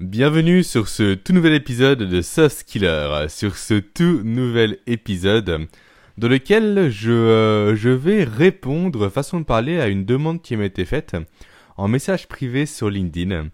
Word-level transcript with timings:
Bienvenue 0.00 0.64
sur 0.64 0.88
ce 0.88 1.14
tout 1.14 1.32
nouvel 1.32 1.54
épisode 1.54 2.00
de 2.00 2.20
Soft 2.20 2.58
Skiller, 2.58 3.26
sur 3.28 3.56
ce 3.56 3.74
tout 3.74 4.22
nouvel 4.24 4.78
épisode 4.88 5.68
dans 6.18 6.26
lequel 6.26 6.90
je, 6.90 7.12
euh, 7.12 7.76
je 7.76 7.90
vais 7.90 8.24
répondre, 8.24 9.08
façon 9.08 9.38
de 9.38 9.44
parler, 9.44 9.78
à 9.78 9.86
une 9.86 10.04
demande 10.04 10.42
qui 10.42 10.56
m'a 10.56 10.64
été 10.64 10.84
faite 10.84 11.16
en 11.76 11.86
message 11.86 12.26
privé 12.26 12.66
sur 12.66 12.90
LinkedIn. 12.90 13.50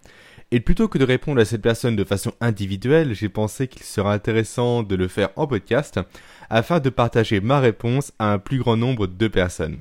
Et 0.51 0.61
plutôt 0.61 0.89
que 0.89 0.97
de 0.97 1.05
répondre 1.05 1.43
à 1.43 1.45
cette 1.45 1.61
personne 1.61 1.95
de 1.95 2.05
façon 2.05 2.33
individuelle, 2.41 3.15
j'ai 3.15 3.29
pensé 3.29 3.69
qu'il 3.69 3.83
serait 3.83 4.09
intéressant 4.09 4.83
de 4.83 4.97
le 4.97 5.09
faire 5.09 5.29
en 5.37 5.47
podcast 5.47 6.01
afin 6.49 6.81
de 6.81 6.89
partager 6.89 7.43
ma 7.43 7.61
réponse 7.61 8.13
à 8.19 8.33
un 8.33 8.39
plus 8.39 8.61
grand 8.61 8.79
nombre 8.79 9.07
de 9.07 9.29
personnes. 9.29 9.77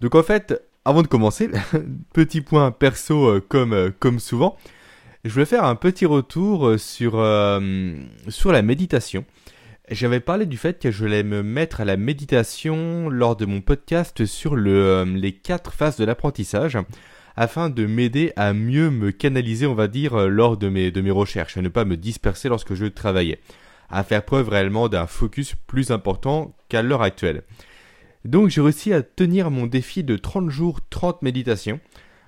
Donc 0.00 0.14
en 0.14 0.22
fait, 0.22 0.62
avant 0.86 1.02
de 1.02 1.08
commencer, 1.08 1.50
petit 2.14 2.40
point 2.40 2.70
perso 2.70 3.26
euh, 3.26 3.44
comme, 3.46 3.74
euh, 3.74 3.90
comme 4.00 4.18
souvent, 4.18 4.56
je 5.24 5.32
voulais 5.32 5.46
faire 5.46 5.64
un 5.64 5.74
petit 5.74 6.06
retour 6.06 6.66
euh, 6.66 6.78
sur, 6.78 7.14
euh, 7.16 7.92
sur 8.28 8.52
la 8.52 8.62
méditation. 8.62 9.24
J'avais 9.90 10.20
parlé 10.20 10.46
du 10.46 10.56
fait 10.56 10.80
que 10.80 10.90
je 10.90 10.98
voulais 10.98 11.22
me 11.22 11.42
mettre 11.42 11.80
à 11.80 11.84
la 11.84 11.96
méditation 11.96 13.08
lors 13.08 13.36
de 13.36 13.46
mon 13.46 13.60
podcast 13.60 14.26
sur 14.26 14.54
euh, 14.54 15.04
les 15.04 15.32
quatre 15.32 15.72
phases 15.72 15.96
de 15.96 16.04
l'apprentissage 16.04 16.78
afin 17.36 17.70
de 17.70 17.86
m'aider 17.86 18.32
à 18.36 18.52
mieux 18.52 18.90
me 18.90 19.10
canaliser, 19.10 19.66
on 19.66 19.74
va 19.74 19.88
dire, 19.88 20.28
lors 20.28 20.56
de 20.56 20.68
mes, 20.68 20.90
de 20.90 21.00
mes 21.00 21.10
recherches, 21.10 21.56
à 21.56 21.62
ne 21.62 21.68
pas 21.68 21.84
me 21.84 21.96
disperser 21.96 22.48
lorsque 22.48 22.74
je 22.74 22.86
travaillais, 22.86 23.40
à 23.90 24.02
faire 24.02 24.24
preuve 24.24 24.48
réellement 24.48 24.88
d'un 24.88 25.06
focus 25.06 25.54
plus 25.68 25.92
important 25.92 26.56
qu'à 26.68 26.82
l'heure 26.82 27.02
actuelle. 27.02 27.42
Donc 28.24 28.50
j'ai 28.50 28.60
réussi 28.60 28.92
à 28.92 29.02
tenir 29.02 29.50
mon 29.50 29.66
défi 29.66 30.02
de 30.02 30.16
30 30.16 30.50
jours, 30.50 30.80
30 30.90 31.22
méditations. 31.22 31.80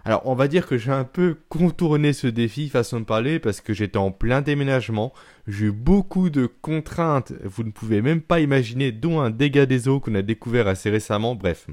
Alors, 0.05 0.23
on 0.25 0.35
va 0.35 0.49
dire 0.49 0.67
que 0.67 0.79
j'ai 0.79 0.93
un 0.93 1.05
peu 1.05 1.37
contourné 1.49 2.13
ce 2.13 2.27
défi, 2.27 2.71
façon 2.71 3.01
de 3.01 3.05
parler, 3.05 3.39
parce 3.39 3.61
que 3.61 3.75
j'étais 3.75 3.99
en 3.99 4.11
plein 4.11 4.41
déménagement. 4.41 5.13
J'ai 5.47 5.67
eu 5.67 5.73
beaucoup 5.73 6.31
de 6.31 6.47
contraintes, 6.47 7.33
vous 7.45 7.65
ne 7.65 7.71
pouvez 7.71 8.01
même 8.01 8.23
pas 8.23 8.41
imaginer, 8.41 8.93
dont 8.93 9.21
un 9.21 9.31
dégât 9.31 9.67
des 9.67 9.89
eaux 9.89 10.01
qu'on 10.01 10.15
a 10.15 10.23
découvert 10.23 10.69
assez 10.69 10.89
récemment. 10.89 11.35
Bref, 11.35 11.67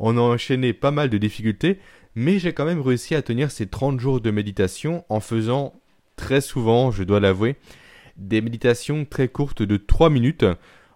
on 0.00 0.16
a 0.16 0.20
enchaîné 0.20 0.72
pas 0.72 0.90
mal 0.90 1.10
de 1.10 1.18
difficultés, 1.18 1.78
mais 2.16 2.40
j'ai 2.40 2.52
quand 2.52 2.64
même 2.64 2.80
réussi 2.80 3.14
à 3.14 3.22
tenir 3.22 3.52
ces 3.52 3.66
30 3.66 4.00
jours 4.00 4.20
de 4.20 4.32
méditation 4.32 5.04
en 5.08 5.20
faisant 5.20 5.74
très 6.16 6.40
souvent, 6.40 6.90
je 6.90 7.04
dois 7.04 7.20
l'avouer, 7.20 7.56
des 8.16 8.40
méditations 8.40 9.04
très 9.04 9.28
courtes 9.28 9.62
de 9.62 9.76
3 9.76 10.10
minutes. 10.10 10.44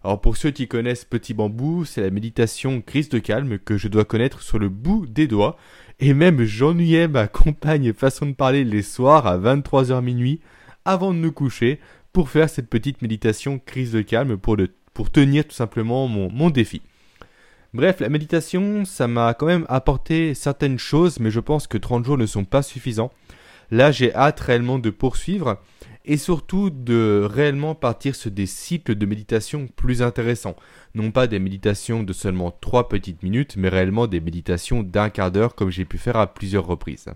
Alors 0.03 0.21
pour 0.21 0.37
ceux 0.37 0.51
qui 0.51 0.69
connaissent 0.69 1.07
Petit 1.07 1.33
Bambou, 1.33 1.87
c'est 1.87 2.03
la 2.03 2.11
méditation 2.11 2.83
crise 2.83 3.09
de 3.09 3.19
calme 3.19 3.59
que 3.59 3.79
je 3.79 3.89
dois 3.89 4.05
connaître 4.05 4.43
sur 4.43 4.59
le 4.59 4.69
bout 4.69 5.07
des 5.07 5.27
doigts. 5.27 5.57
Et 6.01 6.15
même 6.15 6.45
j'ennuyais 6.45 7.09
ma 7.09 7.29
compagne 7.29 7.93
façon 7.93 8.27
de 8.27 8.33
parler 8.33 8.65
les 8.65 8.83
soirs 8.83 9.27
à 9.27 9.39
23h 9.39 10.03
minuit 10.03 10.41
avant 10.85 11.13
de 11.13 11.19
nous 11.19 11.33
coucher 11.33 11.81
pour 12.13 12.29
faire 12.29 12.49
cette 12.49 12.69
petite 12.69 13.03
méditation 13.03 13.59
crise 13.59 13.93
de 13.93 14.03
calme 14.03 14.37
pour, 14.37 14.57
tenir 15.11 15.45
tout 15.47 15.55
simplement 15.55 16.09
mon, 16.09 16.31
mon 16.31 16.51
défi. 16.51 16.83
Bref, 17.73 18.01
la 18.01 18.09
méditation, 18.09 18.85
ça 18.85 19.09
m'a 19.09 19.35
quand 19.35 19.47
même 19.47 19.67
apporté 19.69 20.35
certaines 20.35 20.79
choses, 20.79 21.19
mais 21.19 21.33
je 21.33 21.41
pense 21.41 21.67
que 21.67 21.79
30 21.79 22.05
jours 22.05 22.19
ne 22.19 22.27
sont 22.27 22.45
pas 22.45 22.63
suffisants. 22.63 23.11
Là, 23.73 23.91
j'ai 23.91 24.15
hâte 24.15 24.39
réellement 24.39 24.79
de 24.79 24.91
poursuivre 24.91 25.59
et 26.05 26.17
surtout 26.17 26.71
de 26.71 27.27
réellement 27.31 27.75
partir 27.75 28.15
sur 28.15 28.31
des 28.31 28.47
cycles 28.47 28.95
de 28.95 29.07
méditation 29.07 29.69
plus 29.77 30.03
intéressants. 30.03 30.57
Non 30.95 31.11
pas 31.11 31.27
des 31.27 31.39
méditations 31.39 32.03
de 32.03 32.13
seulement 32.13 32.51
3 32.61 32.89
petites 32.89 33.23
minutes, 33.23 33.57
mais 33.57 33.69
réellement 33.69 34.07
des 34.07 34.21
méditations 34.21 34.83
d'un 34.83 35.11
quart 35.11 35.33
d'heure 35.33 35.55
comme 35.55 35.71
j'ai 35.71 35.85
pu 35.85 35.99
faire 35.99 36.17
à 36.17 36.33
plusieurs 36.33 36.67
reprises. 36.67 37.09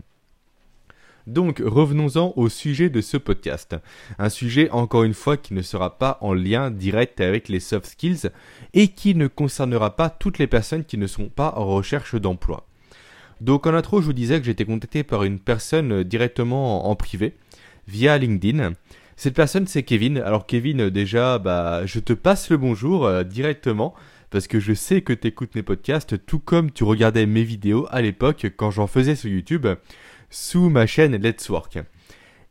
Donc 1.27 1.61
revenons-en 1.63 2.33
au 2.37 2.49
sujet 2.49 2.89
de 2.89 3.03
ce 3.03 3.19
podcast. 3.19 3.77
Un 4.19 4.31
sujet 4.31 4.71
encore 4.71 5.05
une 5.05 5.13
fois 5.13 5.37
qui 5.37 5.53
ne 5.53 5.61
sera 5.61 5.99
pas 5.99 6.17
en 6.23 6.33
lien 6.33 6.71
direct 6.71 7.21
avec 7.21 7.51
les 7.51 7.61
soft 7.61 7.85
skills 7.85 8.31
et 8.73 8.89
qui 8.89 9.15
ne 9.15 9.27
concernera 9.27 9.95
pas 9.95 10.09
toutes 10.09 10.39
les 10.39 10.47
personnes 10.47 10.87
qui 10.87 10.97
ne 10.97 11.07
sont 11.07 11.29
pas 11.29 11.53
en 11.57 11.67
recherche 11.67 12.15
d'emploi. 12.15 12.67
Donc 13.43 13.67
en 13.67 13.75
intro 13.75 14.01
je 14.01 14.07
vous 14.07 14.15
disais 14.15 14.41
que 14.41 14.47
j'étais 14.47 14.65
contacté 14.65 15.05
par 15.05 15.23
une 15.25 15.39
personne 15.39 16.03
directement 16.03 16.89
en 16.89 16.97
privé 16.97 17.37
via 17.89 18.19
LinkedIn. 18.19 18.75
Cette 19.17 19.35
personne, 19.35 19.67
c'est 19.67 19.83
Kevin. 19.83 20.19
Alors 20.19 20.47
Kevin, 20.47 20.91
déjà, 20.91 21.39
bah, 21.39 21.85
je 21.87 21.99
te 21.99 22.13
passe 22.13 22.51
le 22.51 22.57
bonjour 22.57 23.07
euh, 23.07 23.25
directement 23.25 23.95
parce 24.31 24.47
que 24.47 24.61
je 24.61 24.75
sais 24.75 25.01
que 25.01 25.15
tu 25.15 25.29
écoutes 25.29 25.55
mes 25.55 25.63
podcasts 25.63 26.25
tout 26.27 26.39
comme 26.39 26.71
tu 26.71 26.85
regardais 26.85 27.25
mes 27.25 27.43
vidéos 27.43 27.87
à 27.91 28.03
l'époque 28.03 28.47
quand 28.57 28.71
j'en 28.71 28.87
faisais 28.87 29.17
sur 29.17 29.31
YouTube 29.31 29.67
sous 30.29 30.69
ma 30.69 30.87
chaîne 30.87 31.17
Let's 31.17 31.49
Work. 31.49 31.79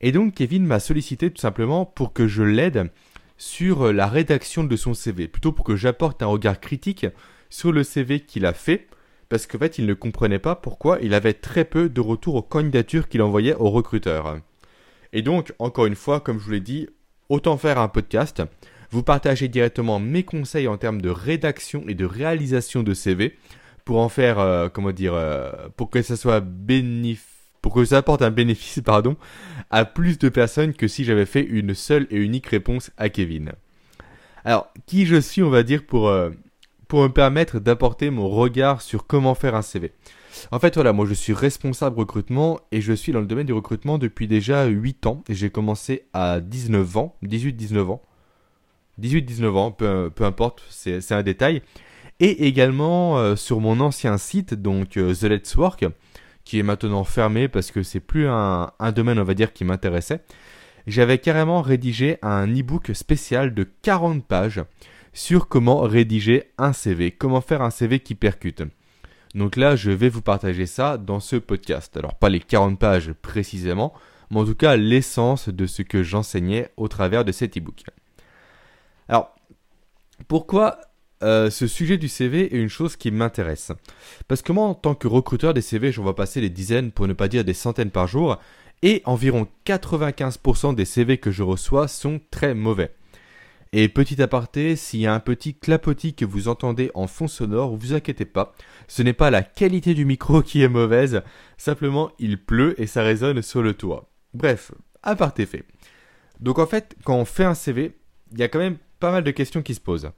Et 0.01 0.11
donc 0.11 0.33
Kevin 0.33 0.65
m'a 0.65 0.79
sollicité 0.79 1.29
tout 1.29 1.39
simplement 1.39 1.85
pour 1.85 2.13
que 2.13 2.27
je 2.27 2.43
l'aide 2.43 2.91
sur 3.37 3.93
la 3.93 4.07
rédaction 4.07 4.63
de 4.63 4.75
son 4.75 4.95
CV, 4.95 5.27
plutôt 5.27 5.51
pour 5.51 5.63
que 5.63 5.75
j'apporte 5.75 6.23
un 6.23 6.27
regard 6.27 6.59
critique 6.59 7.05
sur 7.51 7.71
le 7.71 7.83
CV 7.83 8.21
qu'il 8.21 8.47
a 8.47 8.53
fait, 8.53 8.87
parce 9.29 9.45
qu'en 9.45 9.59
fait 9.59 9.77
il 9.77 9.85
ne 9.85 9.93
comprenait 9.93 10.39
pas 10.39 10.55
pourquoi 10.55 10.97
il 11.03 11.13
avait 11.13 11.33
très 11.33 11.63
peu 11.63 11.89
de 11.89 12.01
retours 12.01 12.35
aux 12.35 12.41
candidatures 12.41 13.07
qu'il 13.07 13.21
envoyait 13.21 13.55
aux 13.55 13.69
recruteurs. 13.69 14.39
Et 15.13 15.21
donc, 15.21 15.53
encore 15.59 15.85
une 15.85 15.95
fois, 15.95 16.19
comme 16.19 16.39
je 16.39 16.45
vous 16.45 16.51
l'ai 16.51 16.59
dit, 16.59 16.87
autant 17.29 17.57
faire 17.57 17.79
un 17.79 17.87
podcast, 17.87 18.43
vous 18.91 19.03
partagez 19.03 19.47
directement 19.47 19.99
mes 19.99 20.23
conseils 20.23 20.67
en 20.67 20.77
termes 20.77 21.01
de 21.01 21.09
rédaction 21.09 21.83
et 21.87 21.93
de 21.93 22.05
réalisation 22.05 22.83
de 22.83 22.93
CV 22.93 23.37
pour 23.85 23.99
en 23.99 24.09
faire, 24.09 24.39
euh, 24.39 24.69
comment 24.69 24.91
dire, 24.91 25.13
euh, 25.13 25.51
pour 25.75 25.89
que 25.89 26.01
ça 26.01 26.15
soit 26.15 26.41
bénéfique 26.41 27.23
pour 27.61 27.73
que 27.73 27.83
ça 27.83 27.97
apporte 27.97 28.21
un 28.21 28.31
bénéfice 28.31 28.79
pardon, 28.85 29.17
à 29.71 29.83
plus 29.83 30.17
de 30.19 30.29
personnes 30.29 30.73
que 30.73 30.87
si 30.87 31.03
j'avais 31.03 31.25
fait 31.25 31.43
une 31.43 31.73
seule 31.73 32.07
et 32.11 32.15
unique 32.15 32.47
réponse 32.47 32.91
à 32.97 33.09
Kevin. 33.09 33.51
Alors, 34.45 34.71
qui 34.85 35.05
je 35.05 35.19
suis, 35.19 35.43
on 35.43 35.49
va 35.49 35.63
dire, 35.63 35.85
pour, 35.85 36.07
euh, 36.07 36.29
pour 36.87 37.01
me 37.03 37.09
permettre 37.09 37.59
d'apporter 37.59 38.09
mon 38.09 38.29
regard 38.29 38.81
sur 38.81 39.05
comment 39.05 39.35
faire 39.35 39.55
un 39.55 39.61
CV 39.61 39.91
En 40.51 40.59
fait, 40.59 40.75
voilà, 40.75 40.93
moi 40.93 41.05
je 41.05 41.13
suis 41.13 41.33
responsable 41.33 41.99
recrutement 41.99 42.59
et 42.71 42.81
je 42.81 42.93
suis 42.93 43.11
dans 43.11 43.19
le 43.19 43.25
domaine 43.25 43.45
du 43.45 43.53
recrutement 43.53 43.97
depuis 43.97 44.27
déjà 44.27 44.65
8 44.65 45.05
ans 45.05 45.23
j'ai 45.29 45.49
commencé 45.49 46.07
à 46.13 46.39
19 46.39 46.97
ans, 46.97 47.15
18-19 47.23 47.91
ans. 47.91 48.01
18-19 49.01 49.57
ans, 49.57 49.71
peu, 49.71 50.11
peu 50.13 50.23
importe, 50.25 50.63
c'est 50.69 51.11
un 51.11 51.23
détail. 51.23 51.61
Et 52.19 52.47
également 52.47 53.19
euh, 53.19 53.35
sur 53.35 53.59
mon 53.59 53.79
ancien 53.79 54.17
site, 54.17 54.55
donc 54.55 54.97
euh, 54.97 55.13
The 55.13 55.23
Let's 55.23 55.55
Work, 55.55 55.85
qui 56.43 56.57
est 56.57 56.63
maintenant 56.63 57.03
fermé 57.03 57.47
parce 57.47 57.69
que 57.69 57.83
c'est 57.83 57.99
plus 57.99 58.27
un, 58.27 58.71
un, 58.79 58.91
domaine, 58.91 59.19
on 59.19 59.23
va 59.23 59.35
dire, 59.35 59.53
qui 59.53 59.65
m'intéressait. 59.65 60.21
J'avais 60.87 61.19
carrément 61.19 61.61
rédigé 61.61 62.17
un 62.23 62.47
e-book 62.47 62.91
spécial 62.95 63.53
de 63.53 63.67
40 63.83 64.25
pages 64.25 64.63
sur 65.13 65.47
comment 65.47 65.81
rédiger 65.81 66.51
un 66.57 66.73
CV, 66.73 67.11
comment 67.11 67.41
faire 67.41 67.61
un 67.61 67.69
CV 67.69 67.99
qui 67.99 68.15
percute. 68.15 68.63
Donc 69.37 69.55
là, 69.55 69.75
je 69.75 69.91
vais 69.91 70.09
vous 70.09 70.23
partager 70.23 70.65
ça 70.65 70.97
dans 70.97 71.19
ce 71.19 71.35
podcast. 71.35 71.95
Alors 71.95 72.15
pas 72.15 72.27
les 72.27 72.39
40 72.39 72.79
pages 72.79 73.13
précisément, 73.13 73.93
mais 74.31 74.39
en 74.39 74.45
tout 74.45 74.55
cas 74.55 74.75
l'essence 74.75 75.47
de 75.47 75.67
ce 75.67 75.83
que 75.83 76.01
j'enseignais 76.01 76.71
au 76.75 76.87
travers 76.87 77.23
de 77.23 77.31
cet 77.31 77.55
e-book. 77.55 77.83
Alors, 79.07 79.35
pourquoi 80.27 80.79
euh, 81.21 81.51
ce 81.51 81.67
sujet 81.67 81.97
du 81.97 82.07
CV 82.07 82.51
est 82.51 82.57
une 82.57 82.67
chose 82.67 82.95
qui 82.95 83.11
m'intéresse? 83.11 83.71
Parce 84.27 84.41
que 84.41 84.51
moi, 84.51 84.65
en 84.65 84.73
tant 84.73 84.95
que 84.95 85.07
recruteur 85.07 85.53
des 85.53 85.61
CV, 85.61 85.91
j'en 85.91 86.01
vois 86.01 86.15
passer 86.15 86.41
des 86.41 86.49
dizaines, 86.49 86.91
pour 86.91 87.07
ne 87.07 87.13
pas 87.13 87.27
dire 87.27 87.45
des 87.45 87.53
centaines 87.53 87.91
par 87.91 88.07
jour, 88.07 88.39
et 88.81 89.03
environ 89.05 89.47
95% 89.67 90.73
des 90.73 90.85
CV 90.85 91.19
que 91.19 91.29
je 91.29 91.43
reçois 91.43 91.87
sont 91.87 92.19
très 92.31 92.55
mauvais. 92.55 92.91
Et 93.73 93.89
petit 93.89 94.21
aparté, 94.21 94.75
s'il 94.75 95.01
y 95.01 95.07
a 95.07 95.13
un 95.13 95.19
petit 95.19 95.55
clapotis 95.55 96.13
que 96.13 96.25
vous 96.25 96.47
entendez 96.47 96.89
en 96.93 97.07
fond 97.07 97.27
sonore, 97.27 97.75
vous 97.75 97.93
inquiétez 97.93 98.25
pas, 98.25 98.53
ce 98.87 99.01
n'est 99.01 99.13
pas 99.13 99.29
la 99.29 99.43
qualité 99.43 99.93
du 99.93 100.05
micro 100.05 100.41
qui 100.43 100.61
est 100.61 100.69
mauvaise, 100.69 101.21
simplement 101.57 102.11
il 102.19 102.43
pleut 102.43 102.79
et 102.81 102.87
ça 102.87 103.03
résonne 103.03 103.41
sur 103.41 103.61
le 103.61 103.73
toit. 103.73 104.09
Bref, 104.33 104.71
aparté 105.03 105.45
fait. 105.45 105.65
Donc 106.39 106.59
en 106.59 106.67
fait, 106.67 106.95
quand 107.03 107.15
on 107.15 107.25
fait 107.25 107.43
un 107.43 107.55
CV, 107.55 107.97
il 108.31 108.39
y 108.39 108.43
a 108.43 108.47
quand 108.47 108.59
même 108.59 108.77
pas 108.99 109.11
mal 109.11 109.23
de 109.23 109.31
questions 109.31 109.61
qui 109.61 109.73
se 109.73 109.79
posent 109.79 110.11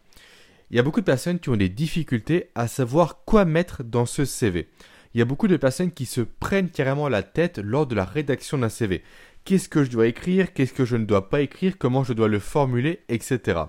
il 0.70 0.78
y 0.78 0.80
a 0.80 0.84
beaucoup 0.84 1.02
de 1.02 1.06
personnes 1.06 1.40
qui 1.40 1.50
ont 1.50 1.56
des 1.56 1.70
difficultés 1.70 2.50
à 2.56 2.68
savoir 2.68 3.24
quoi 3.26 3.46
mettre 3.46 3.84
dans 3.84 4.06
ce 4.06 4.26
CV. 4.26 4.68
Il 5.14 5.18
y 5.18 5.22
a 5.22 5.26
beaucoup 5.26 5.48
de 5.48 5.58
personnes 5.58 5.92
qui 5.92 6.06
se 6.06 6.22
prennent 6.22 6.70
carrément 6.70 7.10
la 7.10 7.24
tête 7.24 7.58
lors 7.58 7.88
de 7.88 7.96
la 7.96 8.06
rédaction 8.06 8.60
d'un 8.60 8.70
CV. 8.70 9.04
Qu'est-ce 9.50 9.68
que 9.68 9.84
je 9.84 9.90
dois 9.90 10.06
écrire 10.06 10.54
Qu'est-ce 10.54 10.74
que 10.74 10.86
je 10.86 10.96
ne 10.96 11.06
dois 11.06 11.28
pas 11.28 11.42
écrire 11.42 11.80
Comment 11.80 12.04
je 12.04 12.14
dois 12.14 12.28
le 12.28 12.38
formuler 12.38 13.00
Etc. 13.10 13.60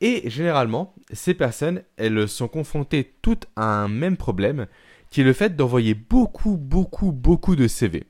Et 0.00 0.28
généralement, 0.28 0.96
ces 1.12 1.32
personnes, 1.32 1.84
elles 1.96 2.26
sont 2.26 2.48
confrontées 2.48 3.14
toutes 3.22 3.46
à 3.54 3.84
un 3.84 3.86
même 3.86 4.16
problème, 4.16 4.66
qui 5.10 5.20
est 5.20 5.24
le 5.24 5.32
fait 5.32 5.54
d'envoyer 5.54 5.94
beaucoup, 5.94 6.56
beaucoup, 6.56 7.12
beaucoup 7.12 7.54
de 7.54 7.68
CV 7.68 8.08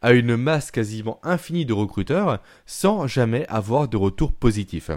à 0.00 0.12
une 0.14 0.38
masse 0.38 0.70
quasiment 0.70 1.20
infinie 1.22 1.66
de 1.66 1.74
recruteurs 1.74 2.40
sans 2.64 3.06
jamais 3.06 3.46
avoir 3.48 3.86
de 3.86 3.98
retour 3.98 4.32
positif. 4.32 4.90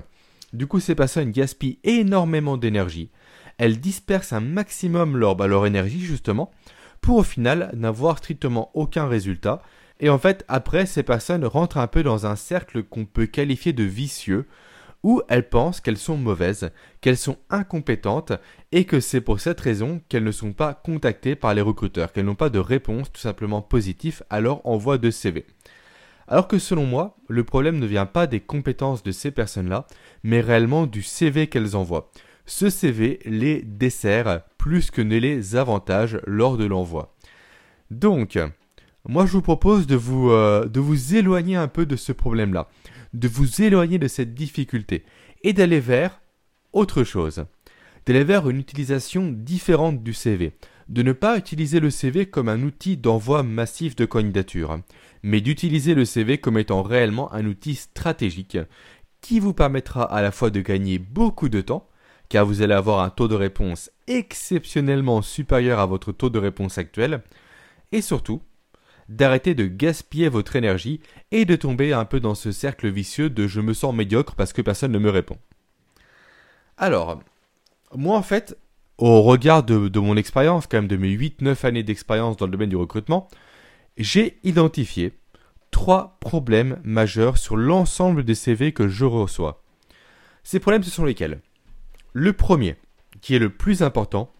Du 0.53 0.67
coup, 0.67 0.79
ces 0.79 0.95
personnes 0.95 1.31
gaspillent 1.31 1.79
énormément 1.83 2.55
d'énergie. 2.55 3.11
Elles 3.57 3.81
dispersent 3.81 4.31
un 4.31 4.39
maximum 4.39 5.17
leur, 5.17 5.35
bah, 5.35 5.47
leur 5.47 5.65
énergie, 5.65 5.99
justement, 5.99 6.49
pour 7.01 7.17
au 7.17 7.23
final 7.23 7.71
n'avoir 7.75 8.19
strictement 8.19 8.71
aucun 8.73 9.09
résultat 9.09 9.61
Et 9.99 10.09
en 10.09 10.17
fait, 10.17 10.45
après, 10.47 10.85
ces 10.85 11.03
personnes 11.03 11.45
rentrent 11.45 11.77
un 11.77 11.87
peu 11.87 12.03
dans 12.03 12.25
un 12.25 12.35
cercle 12.35 12.83
qu'on 12.83 13.05
peut 13.05 13.25
qualifier 13.25 13.73
de 13.73 13.83
vicieux, 13.83 14.47
où 15.03 15.21
elles 15.29 15.47
pensent 15.47 15.79
qu'elles 15.81 15.97
sont 15.97 16.17
mauvaises, 16.17 16.71
qu'elles 17.01 17.17
sont 17.17 17.37
incompétentes, 17.49 18.33
et 18.71 18.85
que 18.85 18.99
c'est 18.99 19.21
pour 19.21 19.39
cette 19.39 19.59
raison 19.59 20.01
qu'elles 20.09 20.23
ne 20.23 20.31
sont 20.31 20.53
pas 20.53 20.73
contactées 20.73 21.35
par 21.35 21.53
les 21.53 21.61
recruteurs, 21.61 22.11
qu'elles 22.11 22.25
n'ont 22.25 22.35
pas 22.35 22.49
de 22.49 22.59
réponse 22.59 23.11
tout 23.11 23.21
simplement 23.21 23.61
positive 23.61 24.23
à 24.29 24.41
leur 24.41 24.65
envoi 24.65 24.97
de 24.97 25.11
CV. 25.11 25.45
Alors 26.27 26.47
que 26.47 26.59
selon 26.59 26.85
moi, 26.85 27.17
le 27.27 27.43
problème 27.43 27.79
ne 27.79 27.87
vient 27.87 28.05
pas 28.05 28.27
des 28.27 28.39
compétences 28.39 29.03
de 29.03 29.11
ces 29.11 29.31
personnes-là, 29.31 29.87
mais 30.23 30.41
réellement 30.41 30.85
du 30.85 31.01
CV 31.01 31.47
qu'elles 31.47 31.75
envoient. 31.75 32.11
Ce 32.45 32.69
CV 32.69 33.19
les 33.25 33.61
dessert 33.61 34.41
plus 34.57 34.91
que 34.91 35.01
ne 35.01 35.17
les 35.17 35.55
avantage 35.55 36.19
lors 36.25 36.57
de 36.57 36.65
l'envoi. 36.65 37.15
Donc, 37.89 38.37
moi 39.07 39.25
je 39.25 39.31
vous 39.31 39.41
propose 39.41 39.87
de 39.87 39.95
vous, 39.95 40.29
euh, 40.31 40.65
de 40.65 40.79
vous 40.79 41.15
éloigner 41.15 41.55
un 41.55 41.67
peu 41.67 41.85
de 41.85 41.95
ce 41.95 42.11
problème-là, 42.11 42.67
de 43.13 43.27
vous 43.27 43.61
éloigner 43.61 43.97
de 43.97 44.07
cette 44.07 44.33
difficulté 44.33 45.03
et 45.43 45.53
d'aller 45.53 45.79
vers 45.79 46.21
autre 46.73 47.03
chose, 47.03 47.45
d'aller 48.05 48.23
vers 48.23 48.49
une 48.49 48.59
utilisation 48.59 49.31
différente 49.31 50.03
du 50.03 50.13
CV, 50.13 50.53
de 50.89 51.03
ne 51.03 51.13
pas 51.13 51.37
utiliser 51.37 51.79
le 51.79 51.89
CV 51.89 52.25
comme 52.25 52.49
un 52.49 52.63
outil 52.63 52.97
d'envoi 52.97 53.43
massif 53.43 53.95
de 53.95 54.05
candidature, 54.05 54.79
mais 55.23 55.41
d'utiliser 55.41 55.93
le 55.93 56.05
CV 56.05 56.37
comme 56.39 56.57
étant 56.57 56.81
réellement 56.81 57.31
un 57.33 57.45
outil 57.45 57.75
stratégique 57.75 58.57
qui 59.21 59.39
vous 59.39 59.53
permettra 59.53 60.03
à 60.03 60.21
la 60.21 60.31
fois 60.31 60.49
de 60.49 60.61
gagner 60.61 60.97
beaucoup 60.97 61.49
de 61.49 61.61
temps, 61.61 61.87
car 62.29 62.45
vous 62.45 62.61
allez 62.61 62.73
avoir 62.73 63.01
un 63.01 63.09
taux 63.09 63.27
de 63.27 63.35
réponse 63.35 63.91
exceptionnellement 64.07 65.21
supérieur 65.21 65.79
à 65.79 65.85
votre 65.85 66.11
taux 66.11 66.29
de 66.29 66.39
réponse 66.39 66.77
actuel, 66.77 67.21
et 67.91 68.01
surtout 68.01 68.41
d'arrêter 69.09 69.55
de 69.55 69.65
gaspiller 69.65 70.29
votre 70.29 70.55
énergie 70.55 71.01
et 71.31 71.43
de 71.43 71.55
tomber 71.55 71.93
un 71.93 72.05
peu 72.05 72.19
dans 72.19 72.35
ce 72.35 72.51
cercle 72.51 72.89
vicieux 72.89 73.29
de 73.29 73.47
je 73.47 73.59
me 73.59 73.73
sens 73.73 73.93
médiocre 73.93 74.35
parce 74.35 74.53
que 74.53 74.61
personne 74.61 74.91
ne 74.91 74.99
me 74.99 75.09
répond. 75.09 75.37
Alors, 76.77 77.21
moi 77.93 78.15
en 78.15 78.21
fait, 78.21 78.57
au 78.99 79.23
regard 79.23 79.63
de, 79.63 79.99
mon 79.99 80.15
expérience, 80.15 80.67
quand 80.67 80.77
même 80.77 80.87
de 80.87 80.97
mes 80.97 81.09
8-9 81.09 81.65
années 81.65 81.83
d'expérience 81.83 82.37
dans 82.37 82.45
le 82.45 82.51
domaine 82.51 82.69
du 82.69 82.75
recrutement, 82.75 83.27
j'ai 83.97 84.37
identifié 84.43 85.13
trois 85.71 86.17
problèmes 86.19 86.79
majeurs 86.83 87.37
sur 87.37 87.57
l'ensemble 87.57 88.23
des 88.23 88.35
CV 88.35 88.73
que 88.73 88.87
je 88.87 89.05
reçois. 89.05 89.63
Ces 90.43 90.59
problèmes, 90.59 90.83
ce 90.83 90.91
sont 90.91 91.05
lesquels? 91.05 91.41
Le 92.13 92.33
premier, 92.33 92.75
qui 93.21 93.35
est 93.35 93.39
le 93.39 93.49
plus 93.49 93.83
important, 93.83 94.31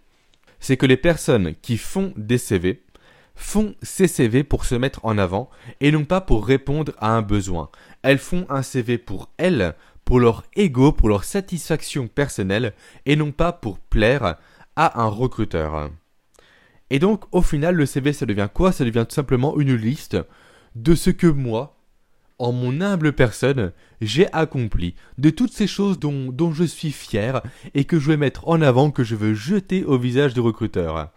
c'est 0.59 0.77
que 0.77 0.85
les 0.85 0.97
personnes 0.97 1.55
qui 1.61 1.77
font 1.77 2.13
des 2.17 2.37
CV 2.37 2.83
font 3.39 3.73
ces 3.81 4.07
CV 4.07 4.43
pour 4.43 4.65
se 4.65 4.75
mettre 4.75 5.05
en 5.05 5.17
avant 5.17 5.49
et 5.79 5.91
non 5.91 6.03
pas 6.03 6.21
pour 6.21 6.45
répondre 6.45 6.91
à 6.99 7.11
un 7.15 7.21
besoin. 7.21 7.69
Elles 8.03 8.19
font 8.19 8.45
un 8.49 8.61
CV 8.61 8.97
pour 8.97 9.29
elles, 9.37 9.75
pour 10.03 10.19
leur 10.19 10.43
ego, 10.55 10.91
pour 10.91 11.09
leur 11.09 11.23
satisfaction 11.23 12.07
personnelle 12.07 12.73
et 13.05 13.15
non 13.15 13.31
pas 13.31 13.53
pour 13.53 13.79
plaire 13.79 14.35
à 14.75 15.01
un 15.01 15.07
recruteur. 15.07 15.89
Et 16.89 16.99
donc 16.99 17.23
au 17.31 17.41
final 17.41 17.75
le 17.75 17.85
CV 17.85 18.13
ça 18.13 18.25
devient 18.25 18.49
quoi? 18.53 18.71
Ça 18.71 18.83
devient 18.83 19.05
tout 19.07 19.15
simplement 19.15 19.57
une 19.57 19.75
liste 19.75 20.17
de 20.75 20.93
ce 20.93 21.09
que 21.09 21.27
moi, 21.27 21.77
en 22.39 22.51
mon 22.51 22.81
humble 22.81 23.13
personne, 23.13 23.71
j'ai 24.01 24.31
accompli, 24.33 24.95
de 25.17 25.29
toutes 25.29 25.53
ces 25.53 25.67
choses 25.67 25.99
dont, 25.99 26.53
je 26.53 26.63
suis 26.63 26.91
fier 26.91 27.41
et 27.73 27.85
que 27.85 27.99
je 27.99 28.07
vais 28.09 28.17
mettre 28.17 28.47
en 28.47 28.61
avant, 28.61 28.91
que 28.91 29.03
je 29.03 29.15
veux 29.15 29.33
jeter 29.33 29.83
au 29.83 29.97
visage 29.97 30.33
du 30.33 30.39
recruteur. 30.39 31.11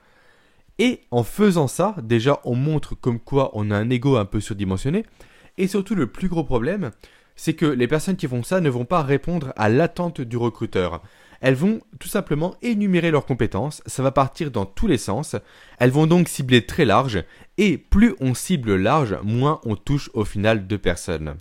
Et 0.78 1.00
en 1.10 1.22
faisant 1.22 1.68
ça, 1.68 1.94
déjà, 2.02 2.40
on 2.44 2.54
montre 2.54 2.94
comme 2.94 3.20
quoi 3.20 3.50
on 3.54 3.70
a 3.70 3.76
un 3.76 3.90
ego 3.90 4.16
un 4.16 4.24
peu 4.24 4.40
surdimensionné. 4.40 5.04
Et 5.58 5.66
surtout, 5.66 5.94
le 5.94 6.06
plus 6.06 6.28
gros 6.28 6.44
problème, 6.44 6.90
c'est 7.36 7.54
que 7.54 7.66
les 7.66 7.88
personnes 7.88 8.16
qui 8.16 8.28
font 8.28 8.42
ça 8.42 8.60
ne 8.60 8.70
vont 8.70 8.84
pas 8.84 9.02
répondre 9.02 9.52
à 9.56 9.68
l'attente 9.68 10.20
du 10.20 10.36
recruteur. 10.36 11.02
Elles 11.40 11.54
vont 11.54 11.80
tout 11.98 12.08
simplement 12.08 12.54
énumérer 12.62 13.10
leurs 13.10 13.26
compétences, 13.26 13.82
ça 13.86 14.02
va 14.02 14.12
partir 14.12 14.52
dans 14.52 14.64
tous 14.64 14.86
les 14.86 14.98
sens, 14.98 15.34
elles 15.78 15.90
vont 15.90 16.06
donc 16.06 16.28
cibler 16.28 16.64
très 16.64 16.84
large, 16.84 17.24
et 17.58 17.78
plus 17.78 18.14
on 18.20 18.32
cible 18.32 18.76
large, 18.76 19.18
moins 19.24 19.60
on 19.64 19.74
touche 19.74 20.08
au 20.14 20.24
final 20.24 20.68
de 20.68 20.76
personnes. 20.76 21.34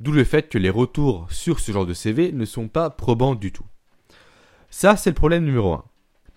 D'où 0.00 0.12
le 0.12 0.24
fait 0.24 0.48
que 0.48 0.56
les 0.56 0.70
retours 0.70 1.26
sur 1.30 1.60
ce 1.60 1.70
genre 1.70 1.86
de 1.86 1.92
CV 1.92 2.32
ne 2.32 2.46
sont 2.46 2.68
pas 2.68 2.88
probants 2.88 3.34
du 3.34 3.52
tout. 3.52 3.66
Ça, 4.70 4.96
c'est 4.96 5.10
le 5.10 5.14
problème 5.14 5.44
numéro 5.44 5.74
1. 5.74 5.84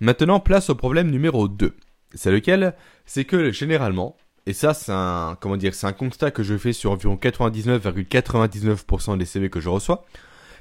Maintenant, 0.02 0.42
place 0.42 0.70
au 0.70 0.76
problème 0.76 1.10
numéro 1.10 1.48
2. 1.48 1.74
C'est 2.14 2.32
lequel? 2.32 2.74
C'est 3.06 3.26
que 3.26 3.52
généralement, 3.52 4.16
et 4.46 4.54
ça 4.54 4.74
c'est 4.74 4.92
un 4.92 5.38
comment 5.40 5.58
dire, 5.58 5.74
c'est 5.74 5.96
constat 5.96 6.32
que 6.32 6.44
je 6.44 6.58
fais 6.58 6.74
sur 6.74 6.92
environ 6.92 7.16
99,99% 7.16 9.18
des 9.18 9.26
CV 9.26 9.50
que 9.50 9.60
je 9.60 9.70
reçois, 9.70 10.06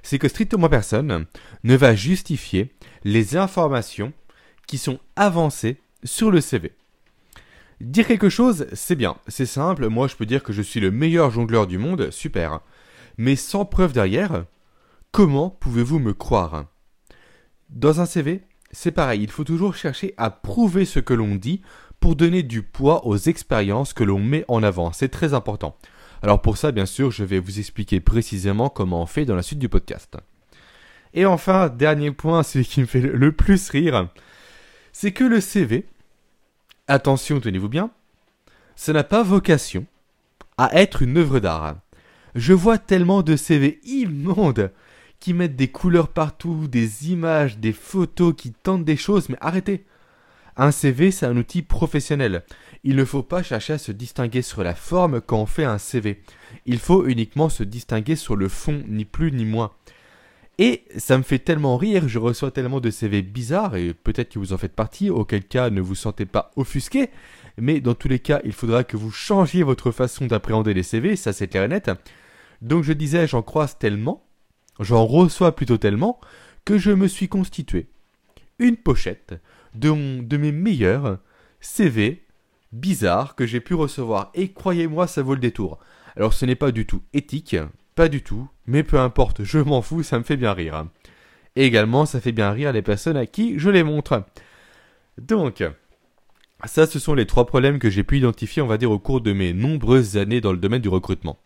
c'est 0.03 0.19
que 0.19 0.29
strictement 0.29 0.69
personne 0.69 1.27
ne 1.65 1.77
va 1.77 1.95
justifier 1.95 2.73
les 3.05 3.37
informations 3.37 4.13
qui 4.67 4.79
sont 4.79 4.99
avancées 5.17 5.81
sur 6.05 6.31
le 6.31 6.41
CV. 6.41 6.73
Dire 7.81 8.07
quelque 8.07 8.29
chose, 8.29 8.67
c'est 8.73 8.95
bien, 8.95 9.17
c'est 9.29 9.47
simple, 9.47 9.89
moi 9.89 10.09
je 10.09 10.17
peux 10.17 10.27
dire 10.27 10.43
que 10.43 10.53
je 10.53 10.63
suis 10.63 10.81
le 10.81 10.91
meilleur 10.91 11.31
jongleur 11.31 11.67
du 11.67 11.79
monde, 11.79 12.11
super. 12.11 12.61
Mais 13.19 13.37
sans 13.37 13.65
preuve 13.65 13.93
derrière, 13.93 14.45
comment 15.13 15.51
pouvez-vous 15.51 15.99
me 15.99 16.15
croire? 16.15 16.67
Dans 17.71 18.01
un 18.01 18.07
CV, 18.07 18.43
c'est 18.75 18.91
pareil, 18.91 19.23
il 19.23 19.31
faut 19.31 19.45
toujours 19.45 19.75
chercher 19.75 20.15
à 20.17 20.31
prouver 20.31 20.85
ce 20.85 20.99
que 20.99 21.15
l'on 21.15 21.37
dit 21.37 21.63
pour 22.01 22.17
donner 22.17 22.43
du 22.43 22.63
poids 22.63 23.07
aux 23.07 23.17
expériences 23.17 23.93
que 23.93 24.05
l'on 24.05 24.19
met 24.19 24.45
en 24.49 24.63
avant. 24.63 24.93
C'est 24.93 25.09
très 25.09 25.33
important. 25.33 25.77
Alors 26.23 26.43
pour 26.43 26.57
ça, 26.57 26.73
bien 26.73 26.87
sûr, 26.87 27.11
je 27.11 27.25
vais 27.25 27.39
vous 27.39 27.59
expliquer 27.59 28.01
précisément 28.01 28.69
comment 28.69 29.03
on 29.03 29.07
fait 29.07 29.25
dans 29.25 29.37
la 29.37 29.43
suite 29.43 29.59
du 29.59 29.69
podcast. 29.69 30.17
Et 31.15 31.25
enfin, 31.25 31.69
dernier 31.69 32.11
point, 32.11 32.43
celui 32.43 32.67
qui 32.67 32.81
me 32.81 32.87
fait 32.87 33.01
le 33.01 33.33
plus 33.33 33.71
rire, 33.71 34.09
c'est 34.93 35.13
que 35.13 35.25
le 35.25 35.41
CV, 35.41 35.87
attention, 36.89 37.41
tenez-vous 37.41 37.69
bien, 37.69 37.91
ça 38.75 38.93
n'a 38.93 39.05
pas 39.05 39.23
vocation 39.23 39.87
à 40.59 40.75
être 40.81 41.03
une 41.03 41.17
œuvre 41.17 41.39
d'art. 41.39 41.77
Je 42.35 42.53
vois 42.53 42.79
tellement 42.79 43.23
de 43.23 43.37
CV 43.37 43.81
immondes 43.85 44.73
qui 45.21 45.35
mettent 45.35 45.57
des 45.57 45.69
couleurs 45.69 46.09
partout, 46.09 46.69
des 46.69 47.11
images, 47.11 47.59
des 47.59 47.73
photos, 47.73 48.35
qui 48.37 48.53
tentent 48.53 48.85
des 48.85 48.97
choses, 48.97 49.29
mais 49.29 49.39
arrêtez. 49.41 49.85
Un 50.57 50.71
CV, 50.71 51.11
c'est 51.11 51.27
un 51.27 51.37
outil 51.37 51.63
professionnel. 51.63 52.45
Il 52.85 52.97
ne 52.97 53.05
faut 53.05 53.23
pas 53.23 53.43
chercher 53.43 53.73
à 53.73 53.79
se 53.79 53.91
distinguer 53.91 54.43
sur 54.43 54.63
la 54.63 54.75
forme 54.75 55.21
quand 55.21 55.39
on 55.39 55.47
fait 55.47 55.65
un 55.65 55.79
CV. 55.79 56.23
Il 56.67 56.79
faut 56.79 57.07
uniquement 57.07 57.49
se 57.49 57.65
distinguer 57.65 58.15
sur 58.15 58.37
le 58.37 58.49
fond, 58.49 58.83
ni 58.87 59.05
plus 59.05 59.33
ni 59.33 59.45
moins. 59.45 59.73
Et 60.59 60.85
ça 60.99 61.19
me 61.19 61.25
fait 61.25 61.41
tellement 61.41 61.77
rire, 61.77 62.09
je 62.09 62.21
reçois 62.21 62.53
tellement 62.53 62.81
de 62.81 62.91
CV 62.91 63.23
bizarres, 63.23 63.75
et 63.75 63.93
peut-être 63.93 64.31
que 64.31 64.39
vous 64.39 64.53
en 64.53 64.59
faites 64.59 64.75
partie, 64.75 65.11
auquel 65.11 65.43
cas 65.43 65.69
ne 65.71 65.81
vous 65.81 65.97
sentez 65.97 66.27
pas 66.27 66.53
offusqué, 66.55 67.11
mais 67.59 67.81
dans 67.81 67.95
tous 67.95 68.07
les 68.07 68.21
cas, 68.21 68.41
il 68.45 68.53
faudra 68.53 68.85
que 68.85 68.97
vous 68.97 69.11
changiez 69.11 69.65
votre 69.65 69.91
façon 69.91 70.27
d'appréhender 70.27 70.73
les 70.73 70.85
CV, 70.85 71.17
ça 71.17 71.33
c'est 71.33 71.49
clair 71.49 71.65
et 71.65 71.69
net. 71.69 71.91
Donc 72.63 72.85
je 72.85 72.93
disais, 72.93 73.27
j'en 73.27 73.43
croise 73.43 73.79
tellement, 73.79 74.25
J'en 74.81 75.07
reçois 75.07 75.55
plutôt 75.55 75.79
tellement 75.79 76.21
que 76.65 76.79
je 76.79 76.91
me 76.91 77.09
suis 77.09 77.29
constitué 77.29 77.87
une 78.59 78.77
pochette 78.77 79.35
de, 79.75 80.21
de 80.23 80.37
mes 80.37 80.53
meilleurs 80.53 81.19
CV 81.61 82.25
bizarres 82.73 83.35
que 83.35 83.47
j'ai 83.47 83.61
pu 83.61 83.75
recevoir. 83.75 84.31
Et 84.35 84.53
croyez-moi, 84.53 85.07
ça 85.07 85.23
vaut 85.23 85.35
le 85.35 85.41
détour. 85.41 85.79
Alors 86.17 86.33
ce 86.33 86.47
n'est 86.47 86.55
pas 86.55 86.73
du 86.73 86.87
tout 86.87 87.03
éthique, 87.13 87.57
pas 87.95 88.09
du 88.09 88.23
tout, 88.23 88.49
mais 88.67 88.83
peu 88.83 88.99
importe, 88.99 89.45
je 89.45 89.59
m'en 89.59 89.83
fous, 89.83 90.03
ça 90.03 90.19
me 90.19 90.25
fait 90.25 90.37
bien 90.37 90.53
rire. 90.53 90.87
Et 91.57 91.65
également, 91.65 92.07
ça 92.07 92.21
fait 92.21 92.33
bien 92.33 92.51
rire 92.51 92.73
les 92.73 92.83
personnes 92.83 93.17
à 93.17 93.27
qui 93.27 93.59
je 93.59 93.71
les 93.71 93.85
montre. 93.85 94.25
Donc, 95.19 95.63
ça, 96.65 96.87
ce 96.87 96.99
sont 96.99 97.15
les 97.15 97.27
trois 97.27 97.47
problèmes 97.47 97.79
que 97.79 97.91
j'ai 97.91 98.03
pu 98.03 98.19
identifier, 98.19 98.63
on 98.63 98.67
va 98.67 98.79
dire, 98.79 98.91
au 98.91 98.99
cours 98.99 99.21
de 99.21 99.33
mes 99.33 99.53
nombreuses 99.53 100.17
années 100.17 100.41
dans 100.41 100.53
le 100.53 100.59
domaine 100.59 100.83
du 100.83 100.89
recrutement. 100.89 101.39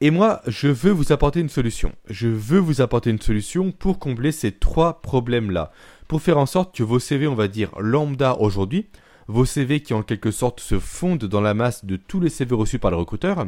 Et 0.00 0.10
moi, 0.10 0.42
je 0.46 0.68
veux 0.68 0.92
vous 0.92 1.12
apporter 1.12 1.40
une 1.40 1.48
solution. 1.48 1.92
Je 2.08 2.28
veux 2.28 2.60
vous 2.60 2.80
apporter 2.80 3.10
une 3.10 3.20
solution 3.20 3.72
pour 3.72 3.98
combler 3.98 4.30
ces 4.30 4.52
trois 4.52 5.02
problèmes-là. 5.02 5.72
Pour 6.06 6.22
faire 6.22 6.38
en 6.38 6.46
sorte 6.46 6.74
que 6.76 6.84
vos 6.84 7.00
CV, 7.00 7.26
on 7.26 7.34
va 7.34 7.48
dire 7.48 7.72
lambda 7.80 8.36
aujourd'hui, 8.38 8.86
vos 9.26 9.44
CV 9.44 9.80
qui 9.80 9.94
en 9.94 10.04
quelque 10.04 10.30
sorte 10.30 10.60
se 10.60 10.78
fondent 10.78 11.24
dans 11.24 11.40
la 11.40 11.52
masse 11.52 11.84
de 11.84 11.96
tous 11.96 12.20
les 12.20 12.30
CV 12.30 12.54
reçus 12.54 12.78
par 12.78 12.92
le 12.92 12.96
recruteur, 12.96 13.46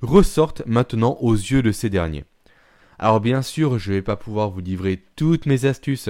ressortent 0.00 0.62
maintenant 0.66 1.18
aux 1.20 1.34
yeux 1.34 1.62
de 1.62 1.70
ces 1.70 1.90
derniers. 1.90 2.24
Alors 2.98 3.20
bien 3.20 3.42
sûr, 3.42 3.78
je 3.78 3.90
ne 3.90 3.96
vais 3.96 4.02
pas 4.02 4.16
pouvoir 4.16 4.50
vous 4.50 4.60
livrer 4.60 5.04
toutes 5.16 5.44
mes 5.44 5.66
astuces, 5.66 6.08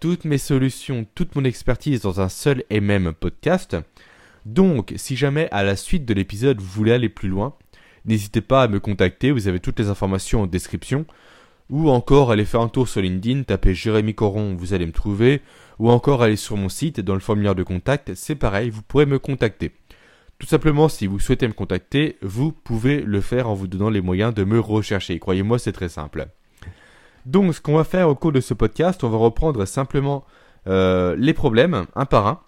toutes 0.00 0.26
mes 0.26 0.38
solutions, 0.38 1.06
toute 1.14 1.34
mon 1.34 1.44
expertise 1.44 2.02
dans 2.02 2.20
un 2.20 2.28
seul 2.28 2.62
et 2.68 2.80
même 2.80 3.14
podcast. 3.14 3.76
Donc, 4.44 4.92
si 4.96 5.16
jamais 5.16 5.48
à 5.50 5.62
la 5.62 5.76
suite 5.76 6.04
de 6.04 6.12
l'épisode 6.12 6.60
vous 6.60 6.66
voulez 6.66 6.92
aller 6.92 7.08
plus 7.08 7.28
loin, 7.28 7.54
n'hésitez 8.04 8.40
pas 8.40 8.62
à 8.62 8.68
me 8.68 8.80
contacter, 8.80 9.30
vous 9.30 9.48
avez 9.48 9.60
toutes 9.60 9.78
les 9.78 9.88
informations 9.88 10.42
en 10.42 10.46
description. 10.46 11.06
Ou 11.70 11.88
encore 11.88 12.30
allez 12.30 12.44
faire 12.44 12.60
un 12.60 12.68
tour 12.68 12.88
sur 12.88 13.00
LinkedIn, 13.00 13.44
tapez 13.44 13.74
Jérémy 13.74 14.14
Coron, 14.14 14.54
vous 14.54 14.74
allez 14.74 14.86
me 14.86 14.92
trouver. 14.92 15.40
Ou 15.78 15.90
encore 15.90 16.22
allez 16.22 16.36
sur 16.36 16.56
mon 16.56 16.68
site, 16.68 17.00
dans 17.00 17.14
le 17.14 17.20
formulaire 17.20 17.54
de 17.54 17.62
contact, 17.62 18.14
c'est 18.14 18.34
pareil, 18.34 18.70
vous 18.70 18.82
pourrez 18.82 19.06
me 19.06 19.18
contacter. 19.18 19.72
Tout 20.38 20.46
simplement, 20.46 20.88
si 20.88 21.06
vous 21.06 21.18
souhaitez 21.18 21.48
me 21.48 21.52
contacter, 21.52 22.18
vous 22.20 22.52
pouvez 22.52 23.00
le 23.00 23.20
faire 23.20 23.48
en 23.48 23.54
vous 23.54 23.66
donnant 23.66 23.88
les 23.88 24.00
moyens 24.00 24.34
de 24.34 24.44
me 24.44 24.60
rechercher. 24.60 25.18
Croyez-moi, 25.18 25.58
c'est 25.58 25.72
très 25.72 25.88
simple. 25.88 26.26
Donc, 27.24 27.54
ce 27.54 27.60
qu'on 27.60 27.76
va 27.76 27.84
faire 27.84 28.08
au 28.08 28.14
cours 28.14 28.32
de 28.32 28.40
ce 28.40 28.52
podcast, 28.52 29.02
on 29.04 29.08
va 29.08 29.16
reprendre 29.16 29.64
simplement 29.64 30.24
euh, 30.66 31.16
les 31.16 31.32
problèmes 31.32 31.86
un 31.94 32.04
par 32.04 32.26
un. 32.26 32.40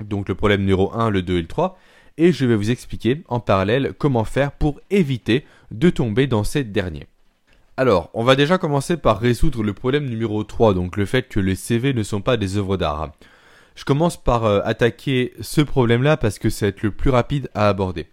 Donc, 0.00 0.28
le 0.28 0.34
problème 0.34 0.62
numéro 0.62 0.92
1, 0.92 1.10
le 1.10 1.22
2 1.22 1.36
et 1.36 1.42
le 1.42 1.46
3. 1.46 1.78
Et 2.16 2.32
je 2.32 2.46
vais 2.46 2.56
vous 2.56 2.70
expliquer 2.70 3.22
en 3.28 3.40
parallèle 3.40 3.92
comment 3.98 4.24
faire 4.24 4.52
pour 4.52 4.80
éviter 4.90 5.44
de 5.72 5.90
tomber 5.90 6.26
dans 6.26 6.44
ces 6.44 6.62
derniers. 6.62 7.08
Alors, 7.76 8.10
on 8.14 8.22
va 8.22 8.36
déjà 8.36 8.56
commencer 8.56 8.96
par 8.96 9.18
résoudre 9.18 9.64
le 9.64 9.74
problème 9.74 10.08
numéro 10.08 10.44
3, 10.44 10.74
donc 10.74 10.96
le 10.96 11.06
fait 11.06 11.28
que 11.28 11.40
les 11.40 11.56
CV 11.56 11.92
ne 11.92 12.04
sont 12.04 12.20
pas 12.20 12.36
des 12.36 12.56
œuvres 12.56 12.76
d'art. 12.76 13.10
Je 13.74 13.84
commence 13.84 14.16
par 14.16 14.44
euh, 14.44 14.60
attaquer 14.64 15.32
ce 15.40 15.60
problème-là 15.60 16.16
parce 16.16 16.38
que 16.38 16.48
être 16.64 16.82
le 16.82 16.92
plus 16.92 17.10
rapide 17.10 17.50
à 17.54 17.68
aborder. 17.68 18.06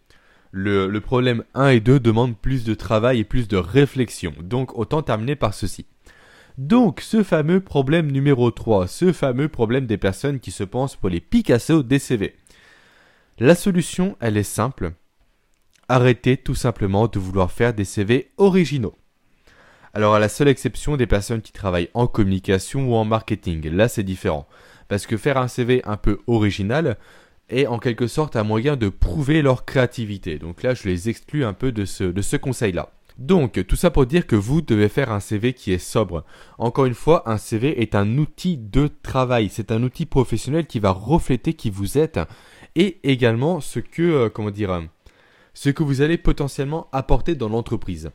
Le, 0.50 0.88
le, 0.88 1.00
problème 1.00 1.44
1 1.54 1.70
et 1.70 1.80
2 1.80 2.00
demandent 2.00 2.36
plus 2.36 2.64
de 2.64 2.74
travail 2.74 3.20
et 3.20 3.24
plus 3.24 3.48
de 3.48 3.58
réflexion, 3.58 4.34
donc 4.42 4.78
autant 4.78 5.04
terminer 5.04 5.36
par 5.36 5.54
ceci. 5.54 5.86
Donc 6.58 7.00
ce 7.00 7.24
fameux 7.24 7.62
problème 7.62 8.12
numéro 8.12 8.50
3, 8.50 8.88
ce 8.88 9.14
fameux 9.14 9.48
problème 9.48 9.86
des 9.86 9.98
personnes 9.98 10.40
qui 10.40 10.52
se 10.52 10.64
pensent 10.64 10.96
pour 10.96 11.10
les 11.10 11.22
Picasso 11.22 11.84
des 11.84 12.00
CV. 12.00 12.36
La 13.44 13.56
solution, 13.56 14.18
elle 14.20 14.38
est 14.38 14.44
simple. 14.44 14.92
Arrêtez 15.90 16.38
tout 16.38 16.54
simplement 16.54 17.08
de 17.08 17.18
vouloir 17.18 17.52
faire 17.52 17.74
des 17.74 17.86
CV 17.86 18.30
originaux. 18.38 18.96
Alors 19.96 20.14
à 20.14 20.20
la 20.20 20.30
seule 20.30 20.48
exception 20.48 20.96
des 20.96 21.08
personnes 21.08 21.42
qui 21.42 21.52
travaillent 21.52 21.90
en 21.96 22.06
communication 22.06 22.88
ou 22.88 22.94
en 22.94 23.04
marketing, 23.04 23.68
là 23.72 23.88
c'est 23.88 24.04
différent. 24.04 24.48
Parce 24.90 25.08
que 25.08 25.18
faire 25.18 25.38
un 25.38 25.48
CV 25.48 25.82
un 25.86 25.98
peu 25.98 26.20
original 26.28 27.00
est 27.50 27.66
en 27.66 27.80
quelque 27.80 28.06
sorte 28.06 28.36
un 28.36 28.44
moyen 28.44 28.76
de 28.76 28.90
prouver 28.90 29.42
leur 29.42 29.66
créativité. 29.66 30.38
Donc 30.38 30.62
là, 30.62 30.76
je 30.76 30.88
les 30.88 31.10
exclus 31.10 31.44
un 31.44 31.54
peu 31.54 31.72
de 31.72 31.86
ce, 31.86 32.04
de 32.04 32.22
ce 32.22 32.38
conseil-là. 32.38 32.92
Donc, 33.18 33.66
tout 33.68 33.76
ça 33.76 33.92
pour 33.92 34.06
dire 34.06 34.26
que 34.26 34.36
vous 34.36 34.62
devez 34.62 34.88
faire 34.88 35.12
un 35.12 35.20
CV 35.20 35.54
qui 35.54 35.74
est 35.74 35.78
sobre. 35.78 36.24
Encore 36.58 36.86
une 36.86 36.94
fois, 36.94 37.30
un 37.30 37.38
CV 37.38 37.82
est 37.82 37.94
un 37.94 38.18
outil 38.18 38.58
de 38.58 38.90
travail. 39.04 39.50
C'est 39.52 39.72
un 39.72 39.84
outil 39.84 40.06
professionnel 40.06 40.66
qui 40.66 40.80
va 40.80 40.92
refléter 40.92 41.54
qui 41.54 41.70
vous 41.70 41.98
êtes 41.98 42.20
et 42.76 43.00
également 43.04 43.62
ce 43.62 43.80
que, 43.80 44.02
euh, 44.02 44.30
comment 44.30 44.52
dire, 44.52 44.82
ce 45.54 45.70
que 45.70 45.84
vous 45.84 46.02
allez 46.02 46.18
potentiellement 46.18 46.88
apporter 46.92 47.36
dans 47.36 47.50
l'entreprise. 47.50 48.12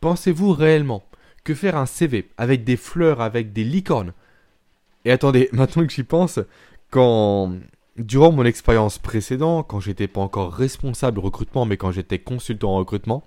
Pensez-vous 0.00 0.52
réellement 0.52 1.04
que 1.44 1.54
faire 1.54 1.76
un 1.76 1.86
CV 1.86 2.30
avec 2.38 2.64
des 2.64 2.76
fleurs, 2.76 3.20
avec 3.20 3.52
des 3.52 3.64
licornes, 3.64 4.12
et 5.04 5.10
attendez, 5.10 5.48
maintenant 5.52 5.86
que 5.86 5.92
j'y 5.92 6.04
pense, 6.04 6.38
quand 6.90 7.52
durant 7.96 8.32
mon 8.32 8.44
expérience 8.44 8.98
précédente, 8.98 9.66
quand 9.68 9.80
j'étais 9.80 10.08
pas 10.08 10.20
encore 10.20 10.52
responsable 10.52 11.20
recrutement, 11.20 11.66
mais 11.66 11.76
quand 11.76 11.92
j'étais 11.92 12.18
consultant 12.18 12.74
en 12.74 12.78
recrutement, 12.78 13.24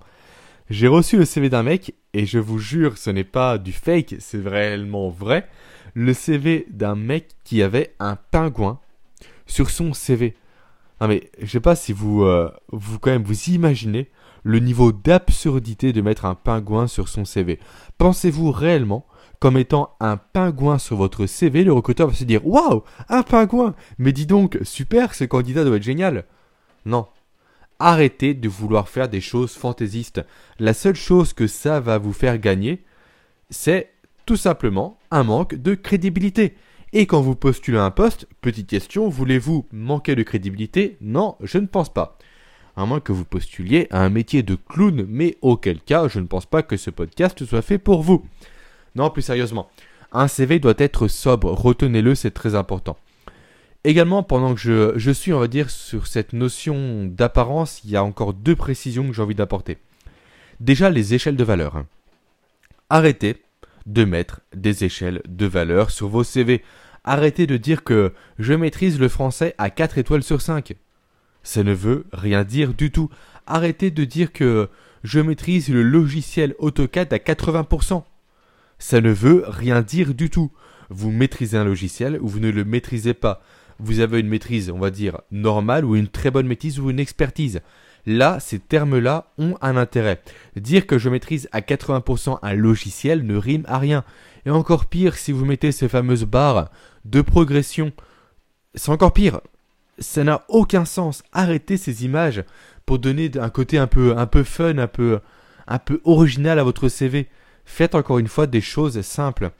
j'ai 0.70 0.88
reçu 0.88 1.18
le 1.18 1.26
CV 1.26 1.50
d'un 1.50 1.64
mec, 1.64 1.94
et 2.14 2.26
je 2.26 2.40
vous 2.40 2.60
jure, 2.60 2.98
ce 2.98 3.10
n'est 3.10 3.24
pas 3.24 3.58
du 3.58 3.74
fake, 3.74 4.16
c'est 4.20 4.48
réellement 4.48 5.10
vrai, 5.10 5.48
le 5.94 6.14
CV 6.14 6.66
d'un 6.70 6.96
mec 6.96 7.30
qui 7.44 7.62
avait 7.62 7.94
un 8.00 8.16
pingouin 8.16 8.80
sur 9.46 9.70
son 9.70 9.94
CV. 9.94 10.36
Non 11.04 11.10
mais, 11.10 11.30
je 11.38 11.48
sais 11.48 11.60
pas 11.60 11.76
si 11.76 11.92
vous, 11.92 12.24
euh, 12.24 12.50
vous 12.72 12.98
quand 12.98 13.12
même 13.12 13.26
vous 13.26 13.50
imaginez 13.50 14.10
le 14.44 14.60
niveau 14.60 14.94
d'absurdité 14.94 15.92
de 15.92 16.00
mettre 16.00 16.24
un 16.24 16.34
pingouin 16.34 16.88
sur 16.88 17.10
son 17.10 17.26
CV. 17.26 17.60
Pensez-vous 17.98 18.52
réellement 18.52 19.06
comme 19.42 19.58
étant 19.58 19.98
un 20.00 20.16
pingouin 20.16 20.78
sur 20.78 20.96
votre 20.96 21.26
CV, 21.26 21.66
le 21.66 21.74
recruteur 21.74 22.08
va 22.08 22.14
se 22.14 22.24
dire 22.24 22.48
Waouh, 22.48 22.84
un 23.10 23.22
pingouin 23.22 23.76
Mais 23.98 24.14
dis 24.14 24.26
donc, 24.26 24.58
super, 24.62 25.14
ce 25.14 25.26
candidat 25.26 25.66
doit 25.66 25.76
être 25.76 25.84
génial. 25.84 26.24
Non. 26.86 27.08
Arrêtez 27.80 28.34
de 28.34 28.48
vouloir 28.48 28.88
faire 28.88 29.10
des 29.10 29.20
choses 29.20 29.52
fantaisistes. 29.52 30.22
La 30.58 30.74
seule 30.74 30.96
chose 30.96 31.34
que 31.34 31.48
ça 31.48 31.82
va 31.82 31.98
vous 31.98 32.14
faire 32.14 32.38
gagner, 32.38 32.82
c'est 33.50 33.92
tout 34.26 34.38
simplement 34.38 34.98
un 35.12 35.26
manque 35.26 35.56
de 35.56 35.76
crédibilité. 35.76 36.56
Et 36.96 37.08
quand 37.08 37.22
vous 37.22 37.36
postulez 37.36 37.80
un 37.80 37.90
poste, 37.90 38.28
petite 38.42 38.70
question, 38.70 39.10
voulez-vous 39.10 39.66
manquer 39.72 40.14
de 40.14 40.22
crédibilité? 40.22 40.96
Non, 41.02 41.38
je 41.42 41.58
ne 41.58 41.66
pense 41.66 41.92
pas. 41.92 42.20
À 42.76 42.86
moins 42.86 43.00
que 43.00 43.12
vous 43.12 43.26
postuliez 43.26 43.88
à 43.90 44.04
un 44.04 44.10
métier 44.12 44.44
de 44.44 44.54
clown, 44.54 45.04
mais 45.10 45.36
auquel 45.42 45.82
cas, 45.82 46.08
je 46.08 46.20
ne 46.20 46.28
pense 46.28 46.46
pas 46.46 46.62
que 46.62 46.78
ce 46.78 46.92
podcast 46.92 47.44
soit 47.46 47.64
fait 47.64 47.80
pour 47.80 48.04
vous. 48.04 48.24
Non, 48.94 49.10
plus 49.10 49.24
sérieusement. 49.24 49.72
Un 50.12 50.28
CV 50.28 50.60
doit 50.60 50.76
être 50.78 51.08
sobre, 51.08 51.52
retenez-le, 51.52 52.14
c'est 52.14 52.30
très 52.30 52.54
important. 52.54 52.96
Également, 53.84 54.22
pendant 54.22 54.54
que 54.54 54.94
je, 54.96 55.12
suis, 55.12 55.34
on 55.34 55.40
va 55.40 55.48
dire, 55.48 55.72
sur 55.72 56.06
cette 56.06 56.32
notion 56.32 57.06
d'apparence, 57.06 57.84
il 57.84 57.90
y 57.90 57.96
a 57.96 58.04
encore 58.04 58.36
deux 58.36 58.56
précisions 58.56 59.08
que 59.08 59.14
j'ai 59.14 59.22
envie 59.24 59.34
d'apporter. 59.34 59.80
Déjà, 60.60 60.92
les 60.92 61.16
échelles 61.16 61.38
de 61.38 61.44
valeur. 61.44 61.86
Arrêtez 62.92 63.42
de 63.88 64.06
mettre 64.06 64.42
des 64.56 64.84
échelles 64.84 65.24
de 65.28 65.48
valeur 65.48 65.90
sur 65.90 66.08
vos 66.08 66.24
CV. 66.24 66.62
Arrêtez 67.04 67.48
de 67.48 67.58
dire 67.58 67.84
que 67.84 68.14
je 68.40 68.54
maîtrise 68.54 69.00
le 69.00 69.10
français 69.10 69.56
à 69.58 69.70
4 69.70 69.98
étoiles 69.98 70.24
sur 70.24 70.42
5. 70.42 70.74
Ça 71.44 71.64
ne 71.64 71.74
veut 71.74 72.06
rien 72.14 72.44
dire 72.44 72.74
du 72.74 72.92
tout. 72.92 73.10
Arrêtez 73.46 73.92
de 73.92 74.06
dire 74.06 74.32
que 74.32 74.70
je 75.04 75.20
maîtrise 75.20 75.70
le 75.70 75.84
logiciel 75.84 76.56
AutoCAD 76.60 77.12
à 77.12 77.18
80% 77.18 78.04
ça 78.84 79.00
ne 79.00 79.12
veut 79.12 79.46
rien 79.48 79.82
dire 79.82 80.14
du 80.14 80.30
tout. 80.30 80.52
Vous 80.90 81.10
maîtrisez 81.10 81.58
un 81.58 81.64
logiciel 81.64 82.20
ou 82.22 82.28
vous 82.28 82.42
ne 82.42 82.50
le 82.50 82.66
maîtrisez 82.66 83.14
pas. 83.14 83.42
Vous 83.80 84.02
avez 84.02 84.20
une 84.20 84.28
maîtrise, 84.28 84.70
on 84.70 84.80
va 84.80 84.90
dire, 84.90 85.22
normale 85.32 85.86
ou 85.86 85.96
une 85.96 86.10
très 86.10 86.32
bonne 86.32 86.48
maîtrise 86.48 86.82
ou 86.82 86.90
une 86.90 87.00
expertise. 87.00 87.62
Là, 88.06 88.42
ces 88.42 88.60
termes-là 88.60 89.32
ont 89.38 89.56
un 89.62 89.78
intérêt. 89.78 90.22
Dire 90.58 90.86
que 90.86 90.98
je 90.98 91.10
maîtrise 91.10 91.48
à 91.54 91.62
80% 91.62 92.40
un 92.42 92.54
logiciel 92.54 93.26
ne 93.26 93.38
rime 93.38 93.64
à 93.68 93.80
rien. 93.80 94.04
Et 94.46 94.50
encore 94.50 94.88
pire, 94.88 95.16
si 95.16 95.32
vous 95.32 95.46
mettez 95.46 95.72
ces 95.72 95.88
fameuses 95.88 96.26
barres 96.26 96.70
de 97.06 97.22
progression, 97.22 97.92
c'est 98.76 98.92
encore 98.92 99.14
pire. 99.14 99.42
Ça 100.00 100.24
n'a 100.24 100.44
aucun 100.48 100.86
sens. 100.86 101.24
Arrêtez 101.32 101.78
ces 101.78 102.06
images 102.06 102.44
pour 102.86 103.00
donner 103.00 103.32
un 103.40 103.50
côté 103.50 103.78
un 103.78 103.88
peu, 103.88 104.18
un 104.18 104.26
peu 104.26 104.44
fun, 104.44 104.78
un 104.78 104.88
peu, 104.88 105.20
un 105.68 105.80
peu 105.80 106.02
original 106.04 106.60
à 106.60 106.64
votre 106.64 106.90
CV. 106.90 107.28
Faites 107.66 107.96
encore 107.96 108.20
une 108.20 108.28
fois 108.28 108.48
des 108.48 108.62
choses 108.62 109.00
simples. 109.02 109.52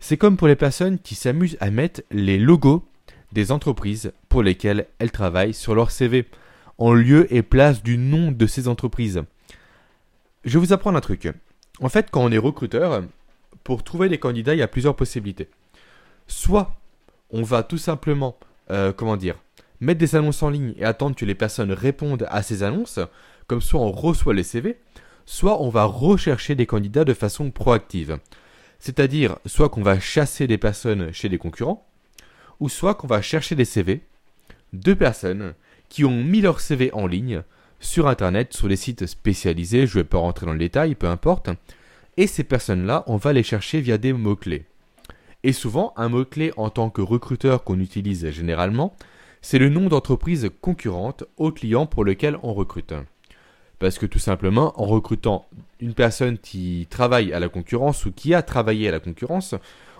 C'est 0.00 0.16
comme 0.16 0.36
pour 0.36 0.48
les 0.48 0.56
personnes 0.56 0.98
qui 0.98 1.14
s'amusent 1.14 1.56
à 1.60 1.70
mettre 1.70 2.02
les 2.10 2.38
logos 2.38 2.84
des 3.32 3.52
entreprises 3.52 4.12
pour 4.28 4.42
lesquelles 4.42 4.86
elles 4.98 5.12
travaillent 5.12 5.54
sur 5.54 5.74
leur 5.74 5.90
CV, 5.90 6.26
en 6.78 6.92
lieu 6.92 7.32
et 7.32 7.42
place 7.42 7.82
du 7.82 7.98
nom 7.98 8.32
de 8.32 8.46
ces 8.46 8.66
entreprises. 8.66 9.22
Je 10.44 10.58
vais 10.58 10.66
vous 10.66 10.72
apprendre 10.72 10.96
un 10.96 11.02
truc. 11.02 11.28
En 11.80 11.88
fait, 11.88 12.10
quand 12.10 12.24
on 12.24 12.32
est 12.32 12.38
recruteur, 12.38 13.04
pour 13.62 13.84
trouver 13.84 14.08
des 14.08 14.18
candidats, 14.18 14.54
il 14.54 14.58
y 14.58 14.62
a 14.62 14.68
plusieurs 14.68 14.96
possibilités. 14.96 15.48
Soit 16.30 16.76
on 17.30 17.42
va 17.42 17.64
tout 17.64 17.76
simplement, 17.76 18.36
euh, 18.70 18.92
comment 18.92 19.16
dire, 19.16 19.34
mettre 19.80 19.98
des 19.98 20.14
annonces 20.14 20.44
en 20.44 20.50
ligne 20.50 20.74
et 20.76 20.84
attendre 20.84 21.16
que 21.16 21.24
les 21.24 21.34
personnes 21.34 21.72
répondent 21.72 22.24
à 22.30 22.42
ces 22.44 22.62
annonces, 22.62 23.00
comme 23.48 23.60
soit 23.60 23.80
on 23.80 23.90
reçoit 23.90 24.32
les 24.32 24.44
CV, 24.44 24.78
soit 25.26 25.60
on 25.60 25.70
va 25.70 25.84
rechercher 25.84 26.54
des 26.54 26.66
candidats 26.66 27.04
de 27.04 27.14
façon 27.14 27.50
proactive. 27.50 28.18
C'est-à-dire 28.78 29.38
soit 29.44 29.70
qu'on 29.70 29.82
va 29.82 29.98
chasser 29.98 30.46
des 30.46 30.56
personnes 30.56 31.12
chez 31.12 31.28
des 31.28 31.36
concurrents, 31.36 31.84
ou 32.60 32.68
soit 32.68 32.94
qu'on 32.94 33.08
va 33.08 33.22
chercher 33.22 33.56
des 33.56 33.64
CV 33.64 34.02
de 34.72 34.94
personnes 34.94 35.54
qui 35.88 36.04
ont 36.04 36.22
mis 36.22 36.42
leur 36.42 36.60
CV 36.60 36.92
en 36.92 37.08
ligne 37.08 37.42
sur 37.80 38.06
Internet, 38.06 38.54
sur 38.54 38.68
des 38.68 38.76
sites 38.76 39.06
spécialisés, 39.06 39.88
je 39.88 39.98
ne 39.98 40.02
vais 40.04 40.08
pas 40.08 40.18
rentrer 40.18 40.46
dans 40.46 40.52
le 40.52 40.60
détail, 40.60 40.94
peu 40.94 41.08
importe, 41.08 41.50
et 42.16 42.28
ces 42.28 42.44
personnes-là, 42.44 43.02
on 43.08 43.16
va 43.16 43.32
les 43.32 43.42
chercher 43.42 43.80
via 43.80 43.98
des 43.98 44.12
mots-clés. 44.12 44.66
Et 45.42 45.52
souvent, 45.52 45.92
un 45.96 46.08
mot-clé 46.08 46.52
en 46.56 46.70
tant 46.70 46.90
que 46.90 47.00
recruteur 47.00 47.64
qu'on 47.64 47.80
utilise 47.80 48.28
généralement, 48.30 48.94
c'est 49.42 49.58
le 49.58 49.68
nom 49.68 49.88
d'entreprise 49.88 50.50
concurrente 50.60 51.24
au 51.36 51.50
client 51.50 51.86
pour 51.86 52.04
lequel 52.04 52.38
on 52.42 52.52
recrute. 52.52 52.94
Parce 53.78 53.98
que 53.98 54.04
tout 54.04 54.18
simplement, 54.18 54.78
en 54.80 54.84
recrutant 54.84 55.46
une 55.80 55.94
personne 55.94 56.36
qui 56.36 56.86
travaille 56.90 57.32
à 57.32 57.40
la 57.40 57.48
concurrence 57.48 58.04
ou 58.04 58.12
qui 58.12 58.34
a 58.34 58.42
travaillé 58.42 58.88
à 58.88 58.92
la 58.92 59.00
concurrence, 59.00 59.54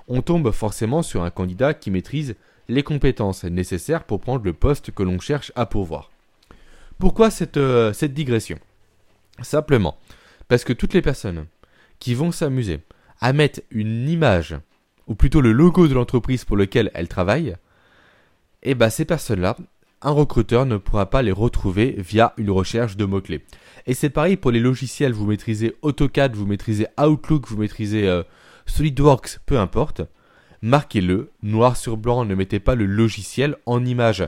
on 0.08 0.20
tombe 0.20 0.50
forcément 0.50 1.02
sur 1.02 1.22
un 1.22 1.30
candidat 1.30 1.72
qui 1.72 1.90
maîtrise 1.90 2.34
les 2.68 2.82
compétences 2.82 3.44
nécessaires 3.44 4.04
pour 4.04 4.20
prendre 4.20 4.44
le 4.44 4.52
poste 4.52 4.90
que 4.90 5.02
l'on 5.02 5.18
cherche 5.18 5.52
à 5.56 5.64
pourvoir. 5.64 6.10
Pourquoi 6.98 7.30
cette, 7.30 7.56
euh, 7.56 7.92
digression? 7.92 8.58
Simplement 9.40 9.96
parce 10.50 10.64
que 10.64 10.72
toutes 10.72 10.94
les 10.94 11.00
personnes 11.00 11.46
qui 12.00 12.12
vont 12.12 12.32
s'amuser 12.32 12.80
à 13.20 13.32
mettre 13.32 13.60
une 13.70 14.08
image, 14.08 14.56
ou 15.10 15.16
plutôt 15.16 15.40
le 15.40 15.52
logo 15.52 15.88
de 15.88 15.94
l'entreprise 15.94 16.44
pour 16.44 16.56
lequel 16.56 16.92
elles 16.94 17.08
travaillent, 17.08 17.56
eh 18.62 18.76
ben 18.76 18.88
ces 18.90 19.04
personnes-là, 19.04 19.56
un 20.02 20.12
recruteur 20.12 20.64
ne 20.64 20.76
pourra 20.76 21.10
pas 21.10 21.20
les 21.20 21.32
retrouver 21.32 21.96
via 21.98 22.32
une 22.38 22.50
recherche 22.50 22.96
de 22.96 23.04
mots-clés. 23.04 23.44
Et 23.86 23.94
c'est 23.94 24.08
pareil 24.08 24.36
pour 24.36 24.52
les 24.52 24.60
logiciels, 24.60 25.12
vous 25.12 25.26
maîtrisez 25.26 25.74
AutoCAD, 25.82 26.36
vous 26.36 26.46
maîtrisez 26.46 26.86
Outlook, 26.98 27.48
vous 27.48 27.56
maîtrisez 27.56 28.08
euh, 28.08 28.22
SolidWorks, 28.66 29.40
peu 29.46 29.58
importe. 29.58 30.02
Marquez-le, 30.62 31.30
noir 31.42 31.76
sur 31.76 31.96
blanc, 31.96 32.24
ne 32.24 32.36
mettez 32.36 32.60
pas 32.60 32.76
le 32.76 32.86
logiciel 32.86 33.56
en 33.66 33.84
image. 33.84 34.26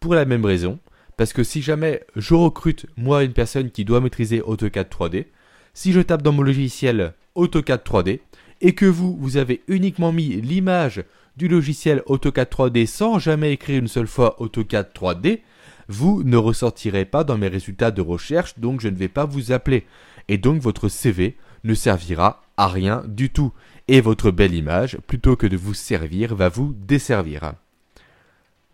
Pour 0.00 0.14
la 0.14 0.24
même 0.24 0.44
raison, 0.44 0.80
Parce 1.16 1.32
que 1.32 1.44
si 1.44 1.62
jamais 1.62 2.02
je 2.16 2.34
recrute, 2.34 2.86
moi, 2.96 3.22
une 3.22 3.32
personne 3.32 3.70
qui 3.70 3.84
doit 3.84 4.00
maîtriser 4.00 4.42
AutoCAD 4.42 4.88
3D, 4.88 5.26
si 5.74 5.92
je 5.92 6.00
tape 6.00 6.22
dans 6.22 6.32
mon 6.32 6.42
logiciel 6.42 7.14
AutoCAD 7.36 7.82
3D, 7.84 8.20
et 8.64 8.74
que 8.74 8.86
vous, 8.86 9.14
vous 9.20 9.36
avez 9.36 9.62
uniquement 9.68 10.10
mis 10.10 10.40
l'image 10.40 11.04
du 11.36 11.48
logiciel 11.48 12.02
AutoCAD 12.06 12.48
3D 12.48 12.86
sans 12.86 13.18
jamais 13.18 13.52
écrire 13.52 13.78
une 13.78 13.88
seule 13.88 14.06
fois 14.06 14.40
AutoCAD 14.40 14.88
3D, 14.94 15.40
vous 15.88 16.22
ne 16.24 16.38
ressortirez 16.38 17.04
pas 17.04 17.24
dans 17.24 17.36
mes 17.36 17.48
résultats 17.48 17.90
de 17.90 18.00
recherche, 18.00 18.58
donc 18.58 18.80
je 18.80 18.88
ne 18.88 18.96
vais 18.96 19.08
pas 19.08 19.26
vous 19.26 19.52
appeler. 19.52 19.84
Et 20.28 20.38
donc 20.38 20.62
votre 20.62 20.88
CV 20.88 21.36
ne 21.64 21.74
servira 21.74 22.42
à 22.56 22.68
rien 22.68 23.04
du 23.06 23.28
tout. 23.28 23.52
Et 23.86 24.00
votre 24.00 24.30
belle 24.30 24.54
image, 24.54 24.96
plutôt 25.06 25.36
que 25.36 25.46
de 25.46 25.58
vous 25.58 25.74
servir, 25.74 26.34
va 26.34 26.48
vous 26.48 26.74
desservir. 26.74 27.52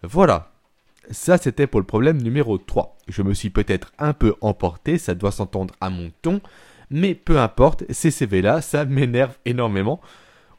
Voilà. 0.04 0.52
Ça, 1.11 1.37
c'était 1.37 1.66
pour 1.66 1.80
le 1.80 1.87
problème 1.87 2.23
numéro 2.23 2.59
3. 2.59 2.97
Je 3.09 3.23
me 3.23 3.35
suis 3.35 3.50
peut-être 3.50 3.90
un 3.99 4.12
peu 4.12 4.37
emporté, 4.40 4.99
ça 4.99 5.16
doit 5.16 5.32
s'entendre 5.32 5.75
à 5.80 5.90
mon 5.90 6.12
ton, 6.23 6.40
mais 6.90 7.14
peu 7.14 7.38
importe, 7.38 7.85
ces 7.90 8.11
CV-là, 8.11 8.61
ça 8.61 8.85
m'énerve 8.85 9.37
énormément. 9.44 10.00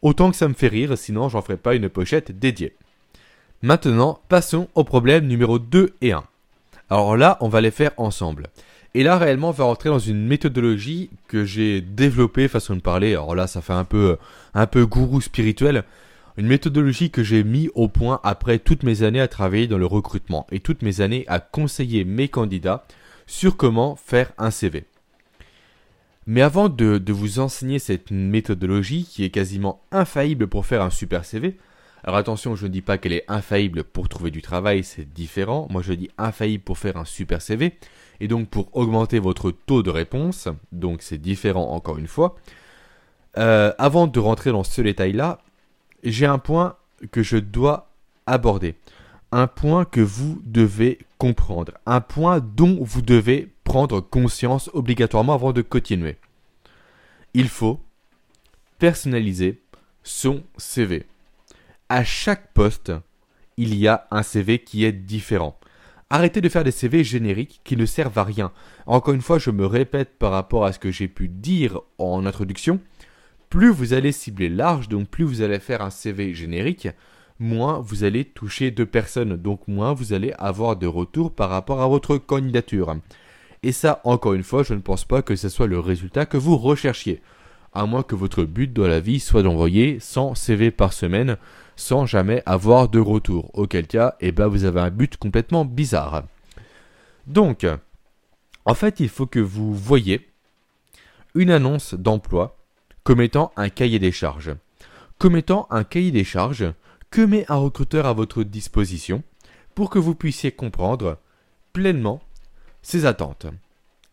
Autant 0.02 0.32
que 0.32 0.38
ça 0.38 0.48
me 0.48 0.54
fait 0.54 0.68
rire, 0.68 0.98
sinon 0.98 1.30
j'en 1.30 1.42
ferai 1.42 1.58
pas 1.58 1.76
une 1.76 1.90
pochette 1.90 2.38
dédiée. 2.38 2.76
Maintenant, 3.62 4.20
passons 4.30 4.70
au 4.74 4.84
problème 4.84 5.28
numéro 5.28 5.60
2 5.60 5.94
et 6.02 6.14
1. 6.14 6.24
Alors 6.90 7.16
là, 7.16 7.38
on 7.42 7.50
va 7.50 7.62
les 7.62 7.70
faire 7.72 7.92
ensemble. 7.98 8.48
Et 8.94 9.04
là, 9.04 9.18
réellement, 9.18 9.50
on 9.50 9.54
va 9.54 9.66
rentrer 9.66 9.90
dans 9.90 10.00
une 10.00 10.26
méthodologie 10.26 11.10
que 11.28 11.46
j'ai 11.46 11.80
développée, 11.80 12.48
façon 12.48 12.76
de 12.76 12.82
parler. 12.82 13.12
Alors 13.12 13.36
là, 13.36 13.48
ça 13.48 13.62
fait 13.62 13.74
un 13.74 13.86
peu, 13.86 14.18
un 14.54 14.66
peu 14.66 14.86
gourou 14.86 15.22
spirituel. 15.22 15.84
Une 16.38 16.48
méthodologie 16.48 17.12
que 17.12 17.24
j'ai 17.24 17.44
mis 17.44 17.70
au 17.76 17.88
point 17.88 18.20
après 18.24 18.58
toutes 18.58 18.84
mes 18.84 19.04
années 19.04 19.22
à 19.22 19.28
travailler 19.28 19.68
dans 19.68 19.78
le 19.78 19.86
recrutement 19.86 20.48
et 20.52 20.60
toutes 20.60 20.82
mes 20.82 21.02
années 21.02 21.26
à 21.28 21.40
conseiller 21.40 22.04
mes 22.04 22.30
candidats 22.30 22.86
sur 23.28 23.58
comment 23.58 23.96
faire 23.96 24.32
un 24.38 24.52
CV. 24.52 24.86
Mais 26.32 26.42
avant 26.42 26.70
de, 26.70 27.12
vous 27.12 27.40
enseigner 27.40 27.78
cette 27.78 28.10
méthodologie 28.10 29.04
qui 29.04 29.26
est 29.26 29.32
quasiment 29.32 29.82
infaillible 29.92 30.48
pour 30.48 30.66
faire 30.66 30.82
un 30.82 30.90
super 30.90 31.26
CV, 31.26 31.58
alors 32.06 32.16
attention, 32.16 32.56
je 32.56 32.68
ne 32.68 32.72
dis 32.72 32.80
pas 32.80 32.98
qu'elle 32.98 33.12
est 33.12 33.26
infaillible 33.28 33.84
pour 33.84 34.08
trouver 34.08 34.32
du 34.32 34.42
travail, 34.42 34.86
c'est 34.86 35.04
différent. 35.04 35.68
Moi 35.70 35.82
je 35.82 35.92
dis 35.92 36.10
infaillible 36.18 36.64
pour 36.64 36.78
faire 36.78 36.96
un 36.96 37.04
super 37.04 37.42
CV 37.42 37.76
et 38.22 38.30
donc 38.30 38.48
pour 38.48 38.70
augmenter 38.72 39.20
votre 39.20 39.52
taux 39.52 39.84
de 39.84 39.90
réponse. 39.90 40.48
Donc 40.72 41.02
c'est 41.02 41.18
différent 41.18 41.74
encore 41.74 41.98
une 41.98 42.08
fois. 42.08 42.38
Euh, 43.38 43.74
avant 43.78 44.08
de 44.08 44.20
rentrer 44.22 44.54
dans 44.54 44.64
ce 44.64 44.82
détail-là, 44.82 45.42
j'ai 46.06 46.28
un 46.28 46.40
point 46.40 46.78
que 47.12 47.24
je 47.24 47.36
dois 47.36 47.90
aborder. 48.26 48.76
Un 49.34 49.48
point 49.48 49.84
que 49.84 50.00
vous 50.00 50.42
devez 50.46 50.98
comprendre. 51.18 51.74
Un 51.86 52.00
point 52.00 52.40
dont 52.40 52.78
vous 52.80 53.02
devez 53.02 53.51
prendre 53.64 54.00
conscience 54.00 54.70
obligatoirement 54.74 55.34
avant 55.34 55.54
de 55.54 55.62
continuer. 55.62 56.18
Il 57.34 57.50
faut 57.50 57.80
personnaliser 58.80 59.62
son 60.04 60.44
CV 60.58 61.06
à 61.92 62.06
chaque 62.06 62.54
poste, 62.54 62.94
il 63.58 63.76
y 63.76 63.86
a 63.86 64.08
un 64.12 64.24
CV 64.24 64.60
qui 64.60 64.86
est 64.86 64.94
différent. 64.94 65.60
Arrêtez 66.10 66.40
de 66.40 66.48
faire 66.48 66.64
des 66.64 66.72
CV 66.72 67.04
génériques 67.04 67.60
qui 67.66 67.76
ne 67.76 67.86
servent 67.86 68.18
à 68.18 68.24
rien. 68.24 68.54
Encore 68.86 69.14
une 69.14 69.22
fois, 69.22 69.40
je 69.40 69.52
me 69.52 69.66
répète 69.66 70.18
par 70.18 70.32
rapport 70.32 70.64
à 70.64 70.72
ce 70.72 70.80
que 70.80 70.90
j'ai 70.90 71.10
pu 71.10 71.28
dire 71.28 71.82
en 71.98 72.26
introduction. 72.26 72.80
Plus 73.50 73.72
vous 73.72 73.92
allez 73.92 74.14
cibler 74.14 74.48
large, 74.48 74.88
donc 74.88 75.10
plus 75.10 75.26
vous 75.26 75.42
allez 75.42 75.60
faire 75.60 75.82
un 75.82 75.90
CV 75.90 76.34
générique, 76.34 76.88
moins 77.40 77.82
vous 77.82 78.06
allez 78.06 78.24
toucher 78.24 78.72
de 78.72 78.86
personnes, 78.86 79.36
donc 79.36 79.68
moins 79.68 79.92
vous 79.92 80.14
allez 80.14 80.32
avoir 80.40 80.78
de 80.78 80.88
retours 80.88 81.36
par 81.36 81.50
rapport 81.50 81.82
à 81.82 81.90
votre 81.90 82.16
candidature. 82.16 82.96
Et 83.64 83.72
ça, 83.72 84.02
encore 84.06 84.34
une 84.34 84.44
fois, 84.44 84.64
je 84.64 84.74
ne 84.74 84.80
pense 84.80 85.06
pas 85.06 85.22
que 85.22 85.36
ce 85.36 85.48
soit 85.48 85.68
le 85.68 85.80
résultat 85.80 86.26
que 86.26 86.38
vous 86.38 86.58
recherchiez. 86.58 87.22
À 87.74 87.86
moins 87.86 88.02
que 88.02 88.16
votre 88.16 88.44
but 88.44 88.74
dans 88.74 88.88
la 88.88 89.00
vie 89.00 89.20
soit 89.20 89.44
d'envoyer 89.44 90.00
100 90.00 90.34
CV 90.34 90.72
par 90.72 90.94
semaine, 90.94 91.38
sans 91.76 92.08
jamais 92.08 92.42
avoir 92.48 92.90
de 92.90 93.00
retour. 93.00 93.52
Auquel 93.54 93.86
cas, 93.86 94.16
eh 94.20 94.32
ben, 94.32 94.48
vous 94.48 94.66
avez 94.66 94.82
un 94.82 94.90
but 94.90 95.16
complètement 95.16 95.64
bizarre. 95.64 96.24
Donc, 97.28 97.68
en 98.66 98.74
fait, 98.74 99.00
il 99.00 99.10
faut 99.10 99.28
que 99.28 99.40
vous 99.40 99.76
voyez 99.76 100.28
une 101.36 101.52
annonce 101.52 101.94
d'emploi 101.94 102.58
comme 103.04 103.22
étant 103.22 103.52
un 103.58 103.70
cahier 103.70 104.00
des 104.00 104.12
charges. 104.12 104.56
Comme 105.20 105.38
étant 105.38 105.68
un 105.70 105.84
cahier 105.84 106.12
des 106.12 106.24
charges 106.24 106.74
que 107.12 107.22
met 107.22 107.46
un 107.48 107.58
recruteur 107.58 108.08
à 108.08 108.14
votre 108.14 108.42
disposition 108.42 109.22
pour 109.76 109.92
que 109.92 110.00
vous 110.00 110.16
puissiez 110.16 110.52
comprendre 110.52 111.20
pleinement 111.74 112.22
ses 112.82 113.06
attentes. 113.06 113.48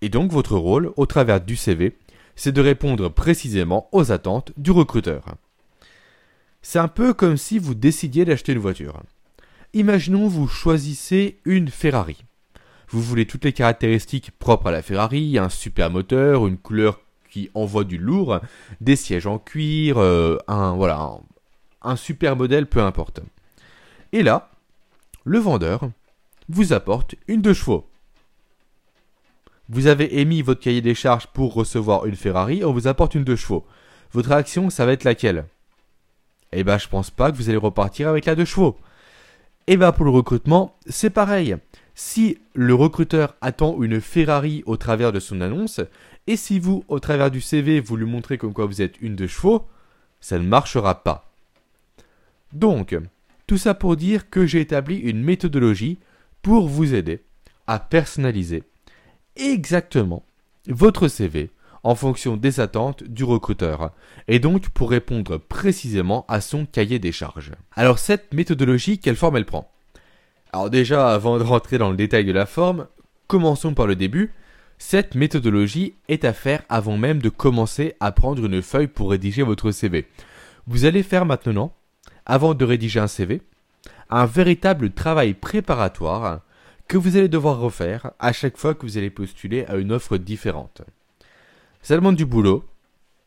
Et 0.01 0.09
donc 0.09 0.31
votre 0.31 0.57
rôle, 0.57 0.93
au 0.97 1.07
travers 1.07 1.41
du 1.41 1.57
CV, 1.57 1.97
c'est 2.37 2.53
de 2.53 2.61
répondre 2.61 3.09
précisément 3.09 3.89
aux 3.93 4.13
attentes 4.13 4.53
du 4.57 4.71
recruteur. 4.71 5.25
C'est 6.63 6.79
un 6.79 6.89
peu 6.89 7.15
comme 7.15 7.37
si 7.37 7.59
vous 7.59 7.75
décidiez 7.75 8.25
d'acheter 8.25 8.53
une 8.53 8.59
voiture. 8.59 9.03
Imaginons 9.75 10.29
vous 10.29 10.49
choisissez 10.49 11.39
une 11.45 11.69
Ferrari. 11.69 12.25
Vous 12.91 13.03
voulez 13.03 13.27
toutes 13.27 13.45
les 13.45 13.53
caractéristiques 13.53 14.31
propres 14.31 14.69
à 14.69 14.73
la 14.73 14.83
Ferrari, 14.83 15.37
un 15.37 15.51
super 15.51 15.91
moteur, 15.91 16.47
une 16.47 16.57
couleur 16.57 17.01
qui 17.29 17.51
envoie 17.55 17.85
du 17.85 17.99
lourd, 17.99 18.41
des 18.81 18.97
sièges 18.97 19.27
en 19.27 19.39
cuir, 19.39 19.99
euh, 19.99 20.39
un 20.49 20.75
voilà, 20.75 21.19
un, 21.83 21.97
super 21.97 22.37
modèle, 22.37 22.67
peu 22.67 22.81
importe. 22.81 23.21
Et 24.13 24.23
là, 24.23 24.51
le 25.25 25.39
vendeur 25.39 25.91
vous 26.49 26.73
apporte 26.73 27.15
une 27.27 27.43
deux 27.43 27.53
chevaux. 27.53 27.87
Vous 29.71 29.87
avez 29.87 30.21
émis 30.21 30.41
votre 30.41 30.61
cahier 30.61 30.81
des 30.81 30.95
charges 30.95 31.27
pour 31.27 31.53
recevoir 31.53 32.07
une 32.07 32.17
Ferrari, 32.17 32.65
on 32.65 32.73
vous 32.73 32.89
apporte 32.89 33.15
une 33.15 33.25
deux 33.25 33.37
chevaux. 33.37 33.67
Votre 34.13 34.33
action, 34.33 34.71
ça 34.71 34.87
va 34.87 34.93
être 34.93 35.05
laquelle? 35.05 35.45
Eh 36.53 36.65
ben 36.65 36.79
je 36.79 36.89
pense 36.89 37.11
pas 37.11 37.31
que 37.31 37.37
vous 37.37 37.51
allez 37.51 37.59
repartir 37.59 38.09
avec 38.09 38.25
la 38.25 38.35
deux 38.35 38.47
chevaux. 38.47 38.79
Et 39.67 39.73
eh 39.73 39.77
ben 39.77 39.93
pour 39.93 40.07
le 40.07 40.11
recrutement, 40.11 40.79
c'est 40.87 41.11
pareil. 41.11 41.57
Si 41.95 42.39
le 42.55 42.73
recruteur 42.75 43.35
attend 43.43 43.83
une 43.83 44.01
Ferrari 44.01 44.63
au 44.65 44.79
travers 44.79 45.13
de 45.13 45.21
son 45.21 45.43
annonce, 45.43 45.81
et 46.27 46.37
si 46.37 46.59
vous, 46.59 46.85
au 46.89 47.01
travers 47.01 47.31
du 47.31 47.43
CV, 47.43 47.81
vous 47.81 47.97
lui 47.97 48.07
montrez 48.07 48.39
comme 48.39 48.55
quoi 48.55 48.65
vous 48.65 48.81
êtes 48.81 48.99
une 49.03 49.17
deux 49.17 49.27
chevaux, 49.27 49.67
ça 50.21 50.39
ne 50.39 50.49
marchera 50.49 51.03
pas. 51.03 51.31
Donc, 52.55 52.97
tout 53.47 53.59
ça 53.59 53.75
pour 53.75 53.97
dire 53.97 54.31
que 54.31 54.47
j'ai 54.47 54.61
établi 54.61 54.97
une 54.97 55.23
méthodologie 55.23 55.99
pour 56.41 56.69
vous 56.69 56.95
aider 56.95 57.23
à 57.67 57.79
personnaliser 57.79 58.63
exactement 59.39 60.25
votre 60.67 61.09
CV 61.09 61.51
en 61.85 61.95
fonction 61.95 62.37
des 62.37 62.61
attentes 62.61 63.05
du 63.05 63.25
recruteur, 63.25 63.93
et 64.27 64.41
donc 64.41 64.69
pour 64.71 64.91
répondre 64.91 65.39
précisément 65.39 66.27
à 66.29 66.41
son 66.41 66.67
cahier 66.67 66.99
des 66.99 67.13
charges. 67.13 67.53
Alors 67.77 67.99
cette 67.99 68.35
méthodologie, 68.35 68.99
quelle 68.99 69.17
forme 69.17 69.37
elle 69.37 69.47
prend? 69.47 69.71
Alors 70.53 70.71
déjà, 70.71 71.13
avant 71.15 71.39
de 71.39 71.45
rentrer 71.45 71.79
dans 71.79 71.91
le 71.91 71.97
détail 71.97 72.25
de 72.25 72.33
la 72.33 72.47
forme, 72.47 72.87
commençons 73.27 73.75
par 73.75 73.87
le 73.87 73.97
début. 73.97 74.33
Cette 74.79 75.15
méthodologie 75.15 75.95
est 76.09 76.25
à 76.25 76.33
faire 76.33 76.63
avant 76.69 76.97
même 76.97 77.21
de 77.21 77.29
commencer 77.29 77.95
à 78.01 78.13
prendre 78.13 78.45
une 78.45 78.63
feuille 78.63 78.87
pour 78.87 79.11
rédiger 79.11 79.43
votre 79.43 79.71
CV. 79.71 80.07
Vous 80.67 80.85
allez 80.85 81.03
faire 81.03 81.27
maintenant, 81.27 81.73
avant 82.27 82.55
de 82.55 82.65
rédiger 82.65 83.01
un 83.01 83.09
CV, 83.09 83.43
un 84.11 84.27
véritable 84.27 84.91
travail 84.91 85.35
préparatoire 85.35 86.41
que 86.89 86.97
vous 86.97 87.17
allez 87.17 87.29
devoir 87.29 87.59
refaire 87.59 88.13
à 88.19 88.33
chaque 88.33 88.57
fois 88.57 88.75
que 88.75 88.87
vous 88.87 88.97
allez 88.97 89.11
postuler 89.11 89.67
à 89.67 89.77
une 89.77 89.93
offre 89.93 90.17
différente. 90.17 90.83
Ça 91.83 91.95
demande 91.95 92.17
du 92.17 92.25
boulot, 92.25 92.65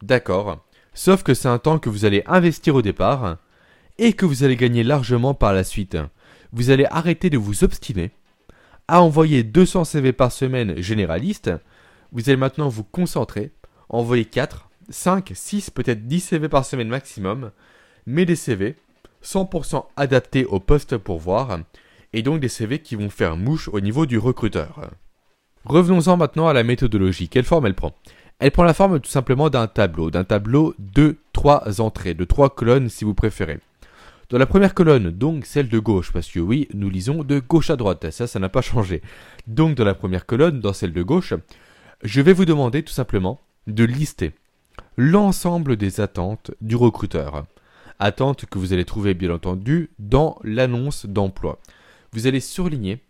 d'accord, 0.01 0.65
sauf 0.95 1.21
que 1.21 1.35
c'est 1.35 1.47
un 1.47 1.59
temps 1.59 1.77
que 1.77 1.89
vous 1.89 2.03
allez 2.03 2.23
investir 2.25 2.75
au 2.75 2.81
départ 2.81 3.37
et 3.99 4.13
que 4.13 4.25
vous 4.25 4.43
allez 4.43 4.55
gagner 4.55 4.83
largement 4.83 5.35
par 5.35 5.53
la 5.53 5.63
suite. 5.63 5.97
Vous 6.51 6.71
allez 6.71 6.85
arrêter 6.89 7.29
de 7.29 7.37
vous 7.37 7.63
obstiner 7.63 8.11
à 8.87 9.01
envoyer 9.01 9.43
200 9.43 9.85
CV 9.85 10.11
par 10.11 10.31
semaine 10.31 10.81
généraliste. 10.81 11.51
Vous 12.11 12.29
allez 12.29 12.37
maintenant 12.37 12.67
vous 12.67 12.83
concentrer, 12.83 13.51
envoyer 13.89 14.25
4, 14.25 14.69
5, 14.89 15.31
6, 15.33 15.69
peut-être 15.69 16.07
10 16.07 16.19
CV 16.19 16.49
par 16.49 16.65
semaine 16.65 16.89
maximum, 16.89 17.51
mais 18.07 18.25
des 18.25 18.35
CV 18.35 18.75
100% 19.23 19.85
adaptés 19.95 20.45
au 20.45 20.59
poste 20.59 20.97
pour 20.97 21.19
voir, 21.19 21.59
et 22.13 22.21
donc 22.21 22.39
des 22.39 22.49
CV 22.49 22.79
qui 22.79 22.95
vont 22.95 23.09
faire 23.09 23.37
mouche 23.37 23.69
au 23.71 23.79
niveau 23.79 24.05
du 24.05 24.17
recruteur. 24.17 24.89
Revenons-en 25.65 26.17
maintenant 26.17 26.47
à 26.47 26.53
la 26.53 26.63
méthodologie. 26.63 27.29
Quelle 27.29 27.43
forme 27.43 27.65
elle 27.65 27.75
prend? 27.75 27.95
Elle 28.39 28.51
prend 28.51 28.63
la 28.63 28.73
forme 28.73 28.99
tout 28.99 29.09
simplement 29.09 29.49
d'un 29.49 29.67
tableau, 29.67 30.09
d'un 30.09 30.23
tableau 30.23 30.73
de 30.79 31.17
trois 31.31 31.79
entrées, 31.79 32.15
de 32.15 32.25
trois 32.25 32.49
colonnes 32.49 32.89
si 32.89 33.05
vous 33.05 33.13
préférez. 33.13 33.59
Dans 34.29 34.37
la 34.37 34.45
première 34.45 34.73
colonne, 34.73 35.11
donc 35.11 35.45
celle 35.45 35.69
de 35.69 35.77
gauche, 35.77 36.11
parce 36.11 36.31
que 36.31 36.39
oui, 36.39 36.67
nous 36.73 36.89
lisons 36.89 37.23
de 37.23 37.39
gauche 37.39 37.69
à 37.69 37.75
droite, 37.75 38.09
ça, 38.11 38.27
ça 38.27 38.39
n'a 38.39 38.49
pas 38.49 38.61
changé. 38.61 39.01
Donc 39.45 39.75
dans 39.75 39.83
la 39.83 39.93
première 39.93 40.25
colonne, 40.25 40.59
dans 40.59 40.73
celle 40.73 40.93
de 40.93 41.03
gauche, 41.03 41.33
je 42.01 42.21
vais 42.21 42.33
vous 42.33 42.45
demander 42.45 42.81
tout 42.81 42.93
simplement 42.93 43.39
de 43.67 43.83
lister 43.83 44.31
l'ensemble 44.97 45.75
des 45.75 46.01
attentes 46.01 46.51
du 46.61 46.75
recruteur. 46.75 47.45
Attentes 47.99 48.45
que 48.45 48.57
vous 48.57 48.73
allez 48.73 48.85
trouver 48.85 49.13
bien 49.13 49.31
entendu 49.31 49.91
dans 49.99 50.39
l'annonce 50.43 51.05
d'emploi. 51.05 51.59
Vous 52.13 52.27
allez 52.27 52.41
surligner 52.41 53.01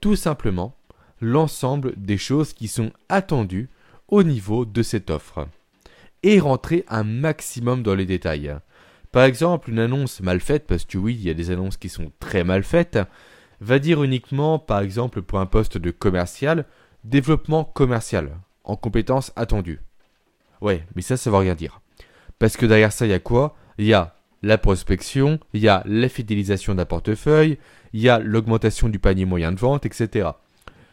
tout 0.00 0.16
simplement 0.16 0.74
l'ensemble 1.20 1.92
des 1.96 2.16
choses 2.16 2.54
qui 2.54 2.68
sont 2.68 2.90
attendues 3.08 3.68
au 4.08 4.22
niveau 4.22 4.64
de 4.64 4.82
cette 4.82 5.10
offre 5.10 5.46
et 6.22 6.40
rentrer 6.40 6.84
un 6.88 7.04
maximum 7.04 7.82
dans 7.82 7.94
les 7.94 8.06
détails. 8.06 8.54
Par 9.12 9.24
exemple, 9.24 9.70
une 9.70 9.78
annonce 9.78 10.20
mal 10.20 10.40
faite, 10.40 10.66
parce 10.66 10.84
que 10.84 10.96
oui, 10.96 11.14
il 11.14 11.22
y 11.26 11.30
a 11.30 11.34
des 11.34 11.50
annonces 11.50 11.76
qui 11.76 11.88
sont 11.88 12.12
très 12.20 12.44
mal 12.44 12.62
faites, 12.62 12.98
va 13.60 13.78
dire 13.78 14.02
uniquement, 14.02 14.58
par 14.58 14.80
exemple, 14.80 15.22
pour 15.22 15.40
un 15.40 15.46
poste 15.46 15.78
de 15.78 15.90
commercial, 15.90 16.64
développement 17.04 17.64
commercial, 17.64 18.30
en 18.64 18.76
compétences 18.76 19.32
attendues. 19.36 19.80
Ouais, 20.60 20.86
mais 20.94 21.02
ça, 21.02 21.16
ça 21.16 21.30
veut 21.30 21.36
rien 21.36 21.54
dire. 21.54 21.80
Parce 22.38 22.56
que 22.56 22.66
derrière 22.66 22.92
ça, 22.92 23.06
il 23.06 23.10
y 23.10 23.14
a 23.14 23.18
quoi? 23.18 23.56
Il 23.78 23.86
y 23.86 23.94
a 23.94 24.14
la 24.42 24.58
prospection, 24.58 25.38
il 25.52 25.60
y 25.60 25.68
a 25.68 25.82
la 25.86 26.08
fidélisation 26.08 26.74
d'un 26.74 26.86
portefeuille, 26.86 27.58
il 27.92 28.00
y 28.00 28.08
a 28.08 28.18
l'augmentation 28.18 28.88
du 28.88 28.98
panier 28.98 29.24
moyen 29.24 29.52
de 29.52 29.58
vente, 29.58 29.86
etc. 29.86 30.30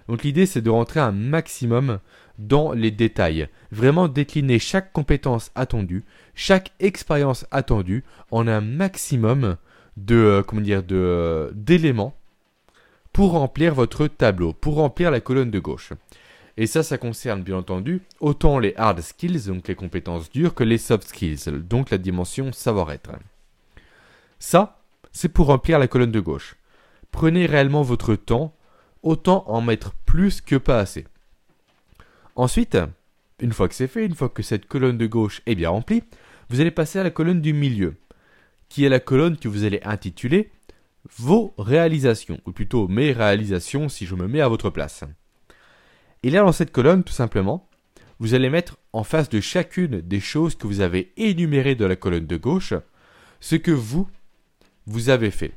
Donc 0.08 0.24
l'idée, 0.24 0.46
c'est 0.46 0.62
de 0.62 0.70
rentrer 0.70 1.00
un 1.00 1.12
maximum 1.12 2.00
dans 2.38 2.72
les 2.72 2.92
détails. 2.92 3.48
Vraiment 3.72 4.08
décliner 4.08 4.60
chaque 4.60 4.94
compétence 4.94 5.52
attendue, 5.56 6.04
chaque 6.36 6.72
expérience 6.80 7.46
attendue 7.52 8.04
en 8.32 8.48
un 8.48 8.62
maximum 8.62 9.58
de, 9.98 10.16
euh, 10.16 10.84
euh, 10.92 11.52
d'éléments 11.54 12.16
pour 13.12 13.32
remplir 13.32 13.74
votre 13.74 14.08
tableau, 14.08 14.54
pour 14.54 14.76
remplir 14.76 15.10
la 15.10 15.20
colonne 15.20 15.52
de 15.52 15.60
gauche. 15.60 15.94
Et 16.58 16.68
ça, 16.68 16.84
ça 16.84 16.98
concerne 16.98 17.44
bien 17.44 17.58
entendu 17.58 18.02
autant 18.20 18.60
les 18.60 18.74
hard 18.78 19.02
skills, 19.02 19.48
donc 19.48 19.68
les 19.68 19.76
compétences 19.76 20.30
dures, 20.32 20.56
que 20.56 20.64
les 20.64 20.78
soft 20.78 21.08
skills, 21.08 21.52
donc 21.52 21.92
la 21.92 21.98
dimension 21.98 22.52
savoir-être. 22.52 23.12
Ça, 24.40 24.84
c'est 25.12 25.30
pour 25.30 25.48
remplir 25.48 25.80
la 25.80 25.88
colonne 25.88 26.12
de 26.12 26.20
gauche. 26.20 26.56
Prenez 27.12 27.46
réellement 27.46 27.82
votre 27.82 28.16
temps, 28.16 28.56
autant 29.04 29.44
en 29.48 29.62
mettre 29.62 29.94
plus 30.06 30.42
que 30.42 30.56
pas 30.56 30.80
assez. 30.80 31.06
Ensuite, 32.36 32.78
une 33.40 33.54
fois 33.54 33.68
que 33.68 33.76
c'est 33.76 33.88
fait, 33.88 34.06
une 34.06 34.16
fois 34.16 34.30
que 34.30 34.44
cette 34.44 34.68
colonne 34.68 34.98
de 34.98 35.08
gauche 35.08 35.42
est 35.46 35.56
bien 35.56 35.70
remplie, 35.70 36.04
vous 36.50 36.62
allez 36.62 36.72
passer 36.72 37.00
à 37.00 37.04
la 37.04 37.10
colonne 37.10 37.42
du 37.42 37.54
milieu, 37.54 37.96
qui 38.70 38.86
est 38.86 38.90
la 38.90 39.00
colonne 39.00 39.38
que 39.38 39.48
vous 39.48 39.64
allez 39.64 39.82
intituler 39.84 40.52
vos 41.18 41.54
réalisations, 41.58 42.40
ou 42.46 42.52
plutôt 42.52 42.88
mes 42.88 43.12
réalisations 43.12 43.90
si 43.90 44.06
je 44.06 44.16
me 44.16 44.28
mets 44.28 44.42
à 44.42 44.48
votre 44.48 44.70
place. 44.70 45.04
Et 46.24 46.30
là, 46.30 46.42
dans 46.42 46.52
cette 46.52 46.72
colonne, 46.72 47.04
tout 47.04 47.14
simplement, 47.14 47.70
vous 48.20 48.34
allez 48.34 48.50
mettre 48.50 48.78
en 48.94 49.04
face 49.04 49.30
de 49.30 49.40
chacune 49.40 50.02
des 50.02 50.20
choses 50.20 50.56
que 50.56 50.68
vous 50.68 50.82
avez 50.82 51.14
énumérées 51.18 51.76
de 51.76 51.86
la 51.86 51.96
colonne 51.96 52.26
de 52.26 52.38
gauche, 52.38 52.74
ce 53.40 53.56
que 53.56 53.72
vous, 53.72 54.08
vous 54.88 55.10
avez 55.10 55.30
fait. 55.30 55.52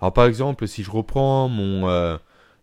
Alors 0.00 0.12
par 0.12 0.26
exemple, 0.26 0.66
si 0.68 0.82
je 0.82 0.90
reprends 0.90 1.48
mon, 1.48 1.88
euh, 1.88 2.18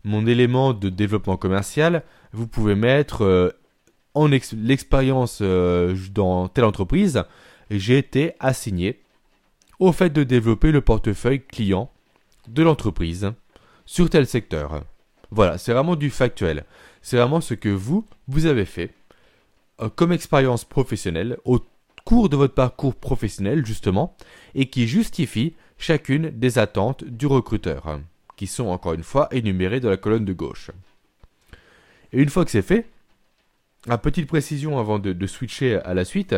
élément 0.05 0.73
de 0.73 0.89
développement 0.89 1.37
commercial, 1.37 2.03
vous 2.33 2.47
pouvez 2.47 2.75
mettre 2.75 3.23
euh, 3.23 3.51
en 4.13 4.27
l'expérience 4.27 5.39
euh, 5.41 5.95
dans 6.11 6.47
telle 6.47 6.65
entreprise, 6.65 7.23
j'ai 7.69 7.97
été 7.97 8.33
assigné 8.39 8.99
au 9.79 9.91
fait 9.91 10.09
de 10.09 10.23
développer 10.23 10.71
le 10.71 10.81
portefeuille 10.81 11.43
client 11.43 11.89
de 12.47 12.63
l'entreprise 12.63 13.31
sur 13.85 14.09
tel 14.09 14.25
secteur. 14.25 14.83
Voilà, 15.29 15.57
c'est 15.57 15.73
vraiment 15.73 15.95
du 15.95 16.09
factuel. 16.09 16.65
C'est 17.01 17.17
vraiment 17.17 17.41
ce 17.41 17.53
que 17.53 17.69
vous, 17.69 18.05
vous 18.27 18.45
avez 18.45 18.65
fait 18.65 18.93
comme 19.95 20.11
expérience 20.11 20.65
professionnelle 20.65 21.37
au 21.45 21.59
cours 22.03 22.29
de 22.29 22.37
votre 22.37 22.55
parcours 22.55 22.95
professionnel 22.95 23.63
justement 23.65 24.15
et 24.55 24.69
qui 24.69 24.87
justifie 24.87 25.53
chacune 25.77 26.29
des 26.29 26.59
attentes 26.59 27.03
du 27.03 27.25
recruteur 27.25 27.99
qui 28.35 28.47
sont 28.47 28.67
encore 28.67 28.93
une 28.93 29.03
fois 29.03 29.27
énumérées 29.31 29.79
dans 29.79 29.89
la 29.89 29.97
colonne 29.97 30.25
de 30.25 30.33
gauche. 30.33 30.71
Et 32.13 32.21
une 32.21 32.29
fois 32.29 32.45
que 32.45 32.51
c'est 32.51 32.61
fait, 32.61 32.87
une 33.87 33.97
petite 33.97 34.27
précision 34.27 34.79
avant 34.79 34.99
de, 34.99 35.27
switcher 35.27 35.75
à 35.75 35.93
la 35.93 36.05
suite, 36.05 36.35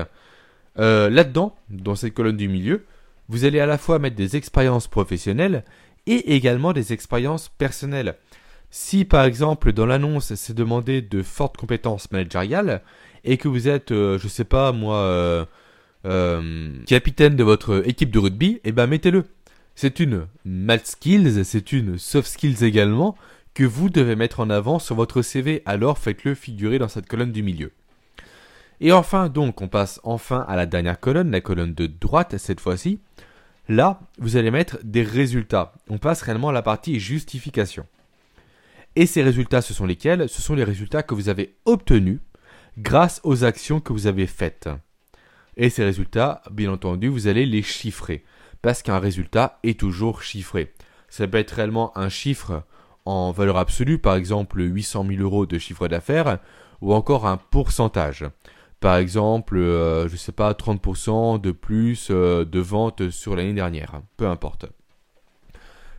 euh, 0.77 1.09
là-dedans, 1.09 1.55
dans 1.69 1.95
cette 1.95 2.13
colonne 2.13 2.37
du 2.37 2.47
milieu, 2.47 2.85
vous 3.27 3.45
allez 3.45 3.59
à 3.59 3.65
la 3.65 3.77
fois 3.77 3.99
mettre 3.99 4.15
des 4.15 4.35
expériences 4.35 4.87
professionnelles 4.87 5.63
et 6.07 6.35
également 6.35 6.73
des 6.73 6.93
expériences 6.93 7.49
personnelles. 7.49 8.15
Si 8.71 9.05
par 9.05 9.25
exemple 9.25 9.73
dans 9.73 9.85
l'annonce 9.85 10.35
c'est 10.35 10.53
demandé 10.53 11.01
de 11.01 11.23
fortes 11.23 11.57
compétences 11.57 12.11
managériales 12.11 12.81
et 13.23 13.37
que 13.37 13.47
vous 13.47 13.67
êtes, 13.67 13.91
euh, 13.91 14.17
je 14.17 14.27
sais 14.27 14.43
pas 14.43 14.71
moi, 14.71 14.97
euh, 14.97 15.45
capitaine 16.03 17.35
de 17.35 17.43
votre 17.43 17.87
équipe 17.87 18.11
de 18.11 18.19
rugby, 18.19 18.61
eh 18.63 18.71
ben 18.71 18.87
mettez-le. 18.87 19.25
C'est 19.75 19.99
une 19.99 20.27
math 20.43 20.87
skills, 20.87 21.45
c'est 21.45 21.71
une 21.71 21.97
soft 21.97 22.27
skills 22.27 22.63
également 22.63 23.15
que 23.53 23.63
vous 23.63 23.89
devez 23.89 24.15
mettre 24.15 24.39
en 24.39 24.49
avant 24.49 24.79
sur 24.79 24.95
votre 24.95 25.21
CV, 25.21 25.63
alors 25.65 25.97
faites-le 25.97 26.35
figurer 26.35 26.79
dans 26.79 26.87
cette 26.87 27.07
colonne 27.07 27.31
du 27.31 27.43
milieu. 27.43 27.71
Et 28.81 28.91
enfin, 28.91 29.27
donc, 29.27 29.61
on 29.61 29.67
passe 29.67 29.99
enfin 30.03 30.45
à 30.47 30.55
la 30.55 30.65
dernière 30.65 30.99
colonne, 30.99 31.31
la 31.31 31.41
colonne 31.41 31.73
de 31.73 31.87
droite 31.87 32.37
cette 32.37 32.61
fois-ci. 32.61 32.99
Là, 33.67 33.99
vous 34.17 34.37
allez 34.37 34.51
mettre 34.51 34.79
des 34.83 35.03
résultats. 35.03 35.73
On 35.89 35.97
passe 35.97 36.21
réellement 36.21 36.49
à 36.49 36.53
la 36.53 36.61
partie 36.61 36.99
justification. 36.99 37.85
Et 38.95 39.05
ces 39.05 39.21
résultats, 39.21 39.61
ce 39.61 39.73
sont 39.73 39.85
lesquels? 39.85 40.27
Ce 40.29 40.41
sont 40.41 40.55
les 40.55 40.63
résultats 40.63 41.03
que 41.03 41.13
vous 41.13 41.29
avez 41.29 41.55
obtenus 41.65 42.19
grâce 42.77 43.21
aux 43.23 43.43
actions 43.43 43.79
que 43.79 43.93
vous 43.93 44.07
avez 44.07 44.27
faites. 44.27 44.69
Et 45.61 45.69
ces 45.69 45.83
résultats, 45.83 46.41
bien 46.51 46.71
entendu, 46.71 47.09
vous 47.09 47.27
allez 47.27 47.45
les 47.45 47.61
chiffrer 47.61 48.23
parce 48.61 48.81
qu'un 48.81 48.97
résultat 48.97 49.59
est 49.63 49.77
toujours 49.77 50.21
chiffré. 50.21 50.73
Ça 51.09 51.27
peut 51.27 51.37
être 51.37 51.51
réellement 51.51 51.95
un 51.97 52.07
chiffre 52.07 52.63
en 53.03 53.33
valeur 53.33 53.57
absolue, 53.57 53.97
par 53.97 54.15
exemple 54.15 54.61
800 54.61 55.05
000 55.09 55.21
euros 55.21 55.45
de 55.45 55.57
chiffre 55.57 55.89
d'affaires, 55.89 56.39
ou 56.79 56.93
encore 56.93 57.27
un 57.27 57.35
pourcentage. 57.35 58.25
Par 58.79 58.95
exemple, 58.95 59.57
euh, 59.57 60.07
je 60.07 60.13
ne 60.13 60.17
sais 60.17 60.31
pas, 60.31 60.53
30% 60.53 61.41
de 61.41 61.51
plus 61.51 62.07
euh, 62.09 62.45
de 62.45 62.59
ventes 62.61 63.09
sur 63.09 63.35
l'année 63.35 63.53
dernière, 63.53 64.01
peu 64.15 64.27
importe. 64.27 64.65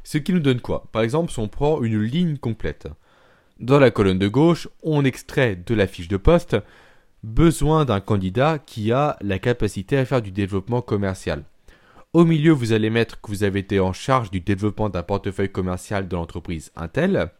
Ce 0.04 0.16
qui 0.16 0.32
nous 0.32 0.40
donne 0.40 0.62
quoi? 0.62 0.84
Par 0.90 1.02
exemple, 1.02 1.30
si 1.30 1.38
on 1.38 1.48
prend 1.48 1.82
une 1.82 2.00
ligne 2.00 2.38
complète. 2.38 2.88
Dans 3.58 3.78
la 3.78 3.90
colonne 3.90 4.18
de 4.18 4.28
gauche, 4.28 4.68
on 4.82 5.04
extrait 5.04 5.54
de 5.54 5.74
la 5.74 5.86
fiche 5.86 6.08
de 6.08 6.16
poste 6.16 6.56
besoin 7.22 7.84
d'un 7.84 8.00
candidat 8.00 8.58
qui 8.58 8.92
a 8.92 9.16
la 9.20 9.38
capacité 9.38 9.96
à 9.96 10.04
faire 10.04 10.22
du 10.22 10.30
développement 10.30 10.82
commercial. 10.82 11.44
Au 12.12 12.24
milieu, 12.24 12.52
vous 12.52 12.72
allez 12.72 12.90
mettre 12.90 13.20
que 13.20 13.28
vous 13.28 13.44
avez 13.44 13.60
été 13.60 13.78
en 13.78 13.92
charge 13.92 14.30
du 14.30 14.40
développement 14.40 14.88
d'un 14.88 15.02
portefeuille 15.02 15.52
commercial 15.52 16.08
de 16.08 16.16
l'entreprise 16.16 16.72
Intel. 16.74 17.30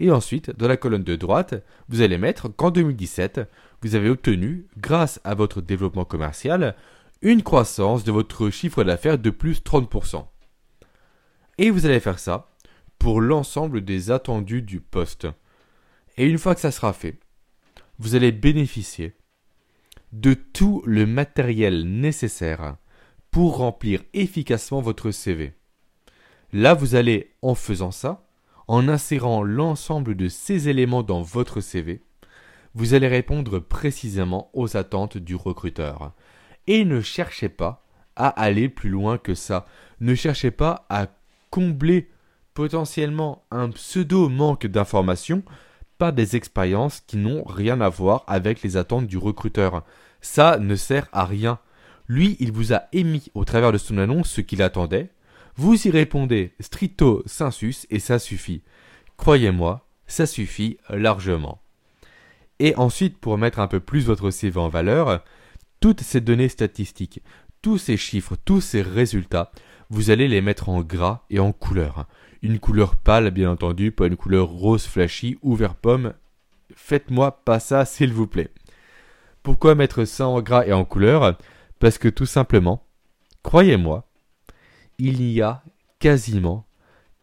Et 0.00 0.10
ensuite, 0.10 0.50
dans 0.56 0.68
la 0.68 0.76
colonne 0.76 1.04
de 1.04 1.16
droite, 1.16 1.54
vous 1.88 2.02
allez 2.02 2.18
mettre 2.18 2.48
qu'en 2.48 2.70
2017, 2.70 3.40
vous 3.82 3.94
avez 3.94 4.10
obtenu, 4.10 4.66
grâce 4.76 5.20
à 5.24 5.34
votre 5.34 5.62
développement 5.62 6.04
commercial, 6.04 6.74
une 7.22 7.42
croissance 7.42 8.04
de 8.04 8.12
votre 8.12 8.50
chiffre 8.50 8.84
d'affaires 8.84 9.18
de 9.18 9.30
plus 9.30 9.62
30%. 9.62 10.26
Et 11.56 11.70
vous 11.70 11.86
allez 11.86 12.00
faire 12.00 12.18
ça 12.18 12.50
pour 12.98 13.20
l'ensemble 13.20 13.82
des 13.82 14.10
attendus 14.10 14.62
du 14.62 14.80
poste. 14.80 15.28
Et 16.18 16.26
une 16.26 16.38
fois 16.38 16.54
que 16.54 16.60
ça 16.60 16.70
sera 16.70 16.92
fait, 16.92 17.18
vous 18.04 18.14
allez 18.14 18.32
bénéficier 18.32 19.14
de 20.12 20.34
tout 20.34 20.82
le 20.84 21.06
matériel 21.06 21.84
nécessaire 21.84 22.76
pour 23.30 23.56
remplir 23.56 24.02
efficacement 24.12 24.82
votre 24.82 25.10
CV. 25.10 25.54
Là, 26.52 26.74
vous 26.74 26.96
allez, 26.96 27.32
en 27.40 27.54
faisant 27.54 27.92
ça, 27.92 28.26
en 28.68 28.88
insérant 28.88 29.42
l'ensemble 29.42 30.16
de 30.16 30.28
ces 30.28 30.68
éléments 30.68 31.02
dans 31.02 31.22
votre 31.22 31.62
CV, 31.62 32.02
vous 32.74 32.92
allez 32.92 33.08
répondre 33.08 33.58
précisément 33.58 34.50
aux 34.52 34.76
attentes 34.76 35.16
du 35.16 35.34
recruteur. 35.34 36.12
Et 36.66 36.84
ne 36.84 37.00
cherchez 37.00 37.48
pas 37.48 37.86
à 38.16 38.28
aller 38.28 38.68
plus 38.68 38.90
loin 38.90 39.16
que 39.16 39.34
ça. 39.34 39.64
Ne 40.00 40.14
cherchez 40.14 40.50
pas 40.50 40.84
à 40.90 41.06
combler 41.48 42.10
potentiellement 42.52 43.46
un 43.50 43.70
pseudo 43.70 44.28
manque 44.28 44.66
d'informations 44.66 45.42
des 46.12 46.36
expériences 46.36 47.00
qui 47.06 47.16
n'ont 47.16 47.44
rien 47.44 47.80
à 47.80 47.88
voir 47.88 48.24
avec 48.26 48.62
les 48.62 48.76
attentes 48.76 49.06
du 49.06 49.18
recruteur. 49.18 49.84
Ça 50.20 50.58
ne 50.58 50.76
sert 50.76 51.08
à 51.12 51.24
rien. 51.24 51.58
Lui, 52.08 52.36
il 52.40 52.52
vous 52.52 52.72
a 52.72 52.84
émis 52.92 53.30
au 53.34 53.44
travers 53.44 53.72
de 53.72 53.78
son 53.78 53.98
annonce 53.98 54.30
ce 54.30 54.40
qu'il 54.40 54.62
attendait. 54.62 55.10
Vous 55.56 55.86
y 55.86 55.90
répondez 55.90 56.52
stricto 56.60 57.22
sensus 57.26 57.86
et 57.90 57.98
ça 57.98 58.18
suffit. 58.18 58.62
Croyez-moi, 59.16 59.86
ça 60.06 60.26
suffit 60.26 60.78
largement. 60.90 61.60
Et 62.58 62.74
ensuite, 62.76 63.18
pour 63.18 63.38
mettre 63.38 63.58
un 63.58 63.68
peu 63.68 63.80
plus 63.80 64.06
votre 64.06 64.30
CV 64.30 64.58
en 64.58 64.68
valeur, 64.68 65.24
toutes 65.80 66.02
ces 66.02 66.20
données 66.20 66.48
statistiques, 66.48 67.20
tous 67.62 67.78
ces 67.78 67.96
chiffres, 67.96 68.36
tous 68.44 68.60
ces 68.60 68.82
résultats, 68.82 69.52
vous 69.90 70.10
allez 70.10 70.28
les 70.28 70.40
mettre 70.40 70.68
en 70.68 70.82
gras 70.82 71.24
et 71.30 71.38
en 71.38 71.52
couleur. 71.52 72.06
Une 72.44 72.58
couleur 72.58 72.96
pâle, 72.96 73.30
bien 73.30 73.50
entendu, 73.50 73.90
pas 73.90 74.06
une 74.06 74.18
couleur 74.18 74.48
rose 74.48 74.84
flashy 74.84 75.38
ou 75.40 75.54
vert 75.54 75.74
pomme. 75.74 76.12
Faites-moi 76.76 77.42
pas 77.42 77.58
ça, 77.58 77.86
s'il 77.86 78.12
vous 78.12 78.26
plaît. 78.26 78.50
Pourquoi 79.42 79.74
mettre 79.74 80.04
ça 80.04 80.28
en 80.28 80.42
gras 80.42 80.66
et 80.66 80.74
en 80.74 80.84
couleur? 80.84 81.38
Parce 81.78 81.96
que 81.96 82.08
tout 82.08 82.26
simplement, 82.26 82.84
croyez-moi, 83.42 84.06
il 84.98 85.20
n'y 85.20 85.40
a 85.40 85.62
quasiment 86.00 86.66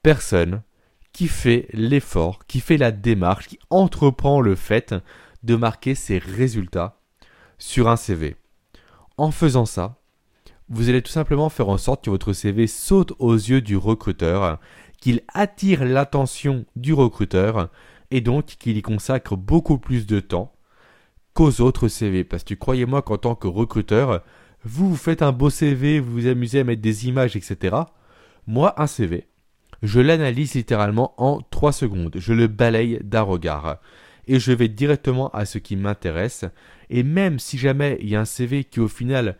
personne 0.01 0.63
qui 1.13 1.27
fait 1.27 1.67
l'effort, 1.71 2.47
qui 2.47 2.59
fait 2.59 2.77
la 2.77 2.91
démarche, 2.91 3.47
qui 3.47 3.59
entreprend 3.69 4.41
le 4.41 4.55
fait 4.55 4.95
de 5.43 5.55
marquer 5.55 5.93
ses 5.93 6.17
résultats 6.17 6.99
sur 7.59 7.89
un 7.89 7.95
CV. 7.95 8.37
En 9.17 9.29
faisant 9.29 9.67
ça, 9.67 10.01
vous 10.73 10.87
allez 10.87 11.01
tout 11.01 11.11
simplement 11.11 11.49
faire 11.49 11.67
en 11.67 11.77
sorte 11.77 12.05
que 12.05 12.09
votre 12.09 12.31
CV 12.31 12.65
saute 12.65 13.11
aux 13.19 13.35
yeux 13.35 13.61
du 13.61 13.75
recruteur, 13.75 14.57
qu'il 15.01 15.21
attire 15.33 15.83
l'attention 15.83 16.65
du 16.77 16.93
recruteur 16.93 17.69
et 18.11 18.21
donc 18.21 18.45
qu'il 18.45 18.77
y 18.77 18.81
consacre 18.81 19.35
beaucoup 19.35 19.77
plus 19.77 20.05
de 20.05 20.21
temps 20.21 20.53
qu'aux 21.33 21.59
autres 21.59 21.89
CV. 21.89 22.23
Parce 22.23 22.45
que 22.45 22.53
croyez-moi 22.53 23.01
qu'en 23.01 23.17
tant 23.17 23.35
que 23.35 23.47
recruteur, 23.47 24.23
vous, 24.63 24.89
vous 24.89 24.95
faites 24.95 25.21
un 25.21 25.31
beau 25.31 25.49
CV, 25.49 25.99
vous 25.99 26.11
vous 26.13 26.27
amusez 26.27 26.59
à 26.59 26.63
mettre 26.63 26.81
des 26.81 27.07
images, 27.07 27.35
etc. 27.35 27.75
Moi, 28.47 28.79
un 28.81 28.87
CV, 28.87 29.27
je 29.81 29.99
l'analyse 29.99 30.53
littéralement 30.53 31.13
en 31.17 31.41
3 31.41 31.71
secondes. 31.71 32.15
Je 32.17 32.33
le 32.33 32.47
balaye 32.47 32.99
d'un 33.03 33.21
regard. 33.21 33.77
Et 34.27 34.39
je 34.39 34.51
vais 34.51 34.67
directement 34.67 35.29
à 35.29 35.45
ce 35.45 35.57
qui 35.57 35.75
m'intéresse. 35.75 36.45
Et 36.89 37.03
même 37.03 37.39
si 37.39 37.57
jamais 37.57 37.97
il 38.01 38.09
y 38.09 38.15
a 38.15 38.21
un 38.21 38.25
CV 38.25 38.63
qui 38.63 38.79
au 38.79 38.87
final 38.87 39.37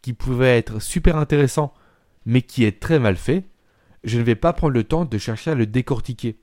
qui 0.00 0.14
pouvait 0.14 0.58
être 0.58 0.80
super 0.80 1.16
intéressant, 1.16 1.74
mais 2.24 2.42
qui 2.42 2.64
est 2.64 2.80
très 2.80 2.98
mal 2.98 3.16
fait, 3.16 3.44
je 4.04 4.18
ne 4.18 4.24
vais 4.24 4.34
pas 4.34 4.52
prendre 4.52 4.74
le 4.74 4.84
temps 4.84 5.04
de 5.04 5.18
chercher 5.18 5.50
à 5.50 5.54
le 5.54 5.66
décortiquer. 5.66 6.36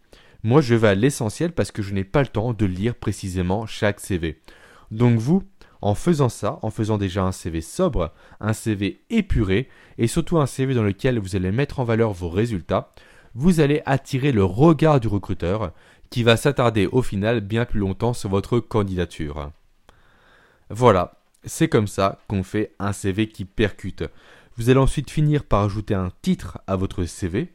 Moi, 0.43 0.61
je 0.61 0.75
vais 0.75 0.89
à 0.89 0.95
l'essentiel 0.95 1.51
parce 1.51 1.71
que 1.71 1.81
je 1.81 1.93
n'ai 1.93 2.03
pas 2.03 2.21
le 2.21 2.27
temps 2.27 2.53
de 2.53 2.65
lire 2.65 2.95
précisément 2.95 3.65
chaque 3.67 3.99
CV. 3.99 4.41
Donc 4.89 5.19
vous, 5.19 5.43
en 5.81 5.95
faisant 5.95 6.29
ça, 6.29 6.59
en 6.61 6.69
faisant 6.69 6.97
déjà 6.97 7.23
un 7.23 7.31
CV 7.31 7.61
sobre, 7.61 8.11
un 8.39 8.53
CV 8.53 9.01
épuré, 9.09 9.69
et 9.97 10.07
surtout 10.07 10.39
un 10.39 10.45
CV 10.45 10.73
dans 10.73 10.83
lequel 10.83 11.19
vous 11.19 11.35
allez 11.35 11.51
mettre 11.51 11.79
en 11.79 11.83
valeur 11.83 12.11
vos 12.11 12.29
résultats, 12.29 12.91
vous 13.35 13.59
allez 13.59 13.81
attirer 13.85 14.31
le 14.31 14.43
regard 14.43 14.99
du 14.99 15.07
recruteur, 15.07 15.71
qui 16.09 16.23
va 16.23 16.37
s'attarder 16.37 16.87
au 16.87 17.01
final 17.01 17.39
bien 17.39 17.65
plus 17.65 17.79
longtemps 17.79 18.13
sur 18.13 18.29
votre 18.29 18.59
candidature. 18.59 19.51
Voilà, 20.69 21.21
c'est 21.43 21.69
comme 21.69 21.87
ça 21.87 22.19
qu'on 22.27 22.43
fait 22.43 22.73
un 22.79 22.93
CV 22.93 23.29
qui 23.29 23.45
percute. 23.45 24.03
Vous 24.57 24.69
allez 24.69 24.79
ensuite 24.79 25.09
finir 25.09 25.43
par 25.45 25.63
ajouter 25.63 25.93
un 25.93 26.11
titre 26.21 26.59
à 26.67 26.75
votre 26.75 27.05
CV. 27.05 27.53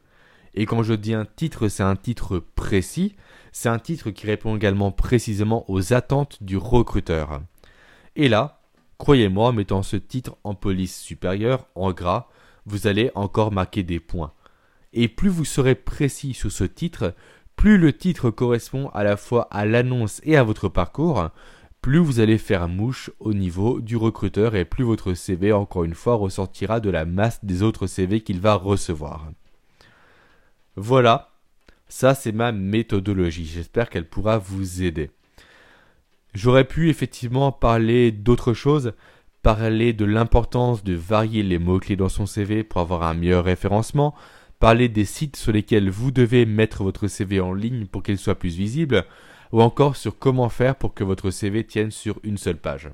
Et 0.54 0.64
quand 0.64 0.82
je 0.82 0.94
dis 0.94 1.12
un 1.12 1.26
titre, 1.26 1.68
c'est 1.68 1.82
un 1.82 1.96
titre 1.96 2.38
précis. 2.38 3.14
C'est 3.52 3.68
un 3.68 3.78
titre 3.78 4.10
qui 4.10 4.26
répond 4.26 4.56
également 4.56 4.90
précisément 4.90 5.64
aux 5.70 5.92
attentes 5.92 6.42
du 6.42 6.56
recruteur. 6.56 7.42
Et 8.16 8.28
là, 8.28 8.60
croyez-moi, 8.98 9.48
en 9.48 9.52
mettant 9.52 9.82
ce 9.82 9.96
titre 9.96 10.36
en 10.42 10.54
police 10.54 10.98
supérieure, 10.98 11.66
en 11.74 11.92
gras, 11.92 12.28
vous 12.64 12.86
allez 12.86 13.10
encore 13.14 13.52
marquer 13.52 13.82
des 13.82 14.00
points. 14.00 14.32
Et 14.94 15.08
plus 15.08 15.28
vous 15.28 15.44
serez 15.44 15.74
précis 15.74 16.32
sur 16.32 16.50
ce 16.50 16.64
titre, 16.64 17.14
plus 17.56 17.76
le 17.76 17.92
titre 17.92 18.30
correspond 18.30 18.88
à 18.94 19.04
la 19.04 19.16
fois 19.16 19.48
à 19.50 19.66
l'annonce 19.66 20.20
et 20.24 20.36
à 20.36 20.42
votre 20.42 20.68
parcours, 20.68 21.30
plus 21.86 21.98
vous 21.98 22.18
allez 22.18 22.36
faire 22.36 22.66
mouche 22.66 23.12
au 23.20 23.32
niveau 23.32 23.80
du 23.80 23.96
recruteur 23.96 24.56
et 24.56 24.64
plus 24.64 24.82
votre 24.82 25.14
CV, 25.14 25.52
encore 25.52 25.84
une 25.84 25.94
fois, 25.94 26.16
ressortira 26.16 26.80
de 26.80 26.90
la 26.90 27.04
masse 27.04 27.44
des 27.44 27.62
autres 27.62 27.86
CV 27.86 28.22
qu'il 28.22 28.40
va 28.40 28.56
recevoir. 28.56 29.30
Voilà, 30.74 31.30
ça 31.86 32.16
c'est 32.16 32.32
ma 32.32 32.50
méthodologie, 32.50 33.46
j'espère 33.46 33.88
qu'elle 33.88 34.08
pourra 34.08 34.36
vous 34.36 34.82
aider. 34.82 35.12
J'aurais 36.34 36.64
pu 36.64 36.90
effectivement 36.90 37.52
parler 37.52 38.10
d'autres 38.10 38.52
choses, 38.52 38.92
parler 39.44 39.92
de 39.92 40.04
l'importance 40.04 40.82
de 40.82 40.94
varier 40.94 41.44
les 41.44 41.60
mots-clés 41.60 41.94
dans 41.94 42.08
son 42.08 42.26
CV 42.26 42.64
pour 42.64 42.80
avoir 42.80 43.04
un 43.04 43.14
meilleur 43.14 43.44
référencement, 43.44 44.12
parler 44.58 44.88
des 44.88 45.04
sites 45.04 45.36
sur 45.36 45.52
lesquels 45.52 45.88
vous 45.88 46.10
devez 46.10 46.46
mettre 46.46 46.82
votre 46.82 47.06
CV 47.06 47.38
en 47.38 47.54
ligne 47.54 47.86
pour 47.86 48.02
qu'il 48.02 48.18
soit 48.18 48.40
plus 48.40 48.56
visible, 48.56 49.04
ou 49.56 49.62
encore 49.62 49.96
sur 49.96 50.18
comment 50.18 50.50
faire 50.50 50.76
pour 50.76 50.92
que 50.92 51.02
votre 51.02 51.30
CV 51.30 51.64
tienne 51.64 51.90
sur 51.90 52.20
une 52.24 52.36
seule 52.36 52.58
page. 52.58 52.90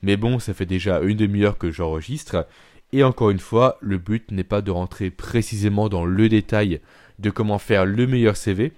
Mais 0.00 0.16
bon, 0.16 0.38
ça 0.38 0.54
fait 0.54 0.64
déjà 0.64 1.02
une 1.02 1.18
demi-heure 1.18 1.58
que 1.58 1.70
j'enregistre, 1.70 2.46
et 2.92 3.04
encore 3.04 3.28
une 3.28 3.38
fois, 3.38 3.76
le 3.82 3.98
but 3.98 4.30
n'est 4.30 4.44
pas 4.44 4.62
de 4.62 4.70
rentrer 4.70 5.10
précisément 5.10 5.90
dans 5.90 6.06
le 6.06 6.30
détail 6.30 6.80
de 7.18 7.28
comment 7.28 7.58
faire 7.58 7.84
le 7.84 8.06
meilleur 8.06 8.34
CV, 8.34 8.72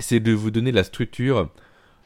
c'est 0.00 0.18
de 0.18 0.32
vous 0.32 0.50
donner 0.50 0.72
la 0.72 0.82
structure 0.82 1.48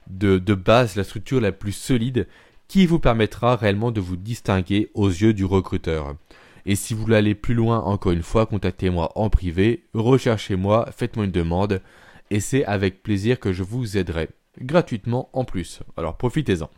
de, 0.06 0.36
base, 0.54 0.96
la 0.96 1.04
structure 1.04 1.40
la 1.40 1.52
plus 1.52 1.72
solide 1.72 2.28
qui 2.68 2.84
vous 2.84 2.98
permettra 2.98 3.56
réellement 3.56 3.90
de 3.90 4.02
vous 4.02 4.16
distinguer 4.16 4.90
aux 4.92 5.08
yeux 5.08 5.32
du 5.32 5.46
recruteur. 5.46 6.14
Et 6.66 6.76
si 6.76 6.92
vous 6.92 7.00
voulez 7.00 7.16
aller 7.16 7.34
plus 7.34 7.54
loin, 7.54 7.80
encore 7.80 8.12
une 8.12 8.22
fois, 8.22 8.44
contactez-moi 8.44 9.12
en 9.14 9.30
privé, 9.30 9.84
recherchez-moi, 9.94 10.90
faites-moi 10.94 11.24
une 11.24 11.32
demande, 11.32 11.80
et 12.28 12.40
c'est 12.40 12.66
avec 12.66 13.02
plaisir 13.02 13.40
que 13.40 13.54
je 13.54 13.62
vous 13.62 13.96
aiderai, 13.96 14.28
gratuitement 14.60 15.30
en 15.32 15.44
plus. 15.44 15.80
Alors 15.96 16.16
profitez-en. 16.16 16.70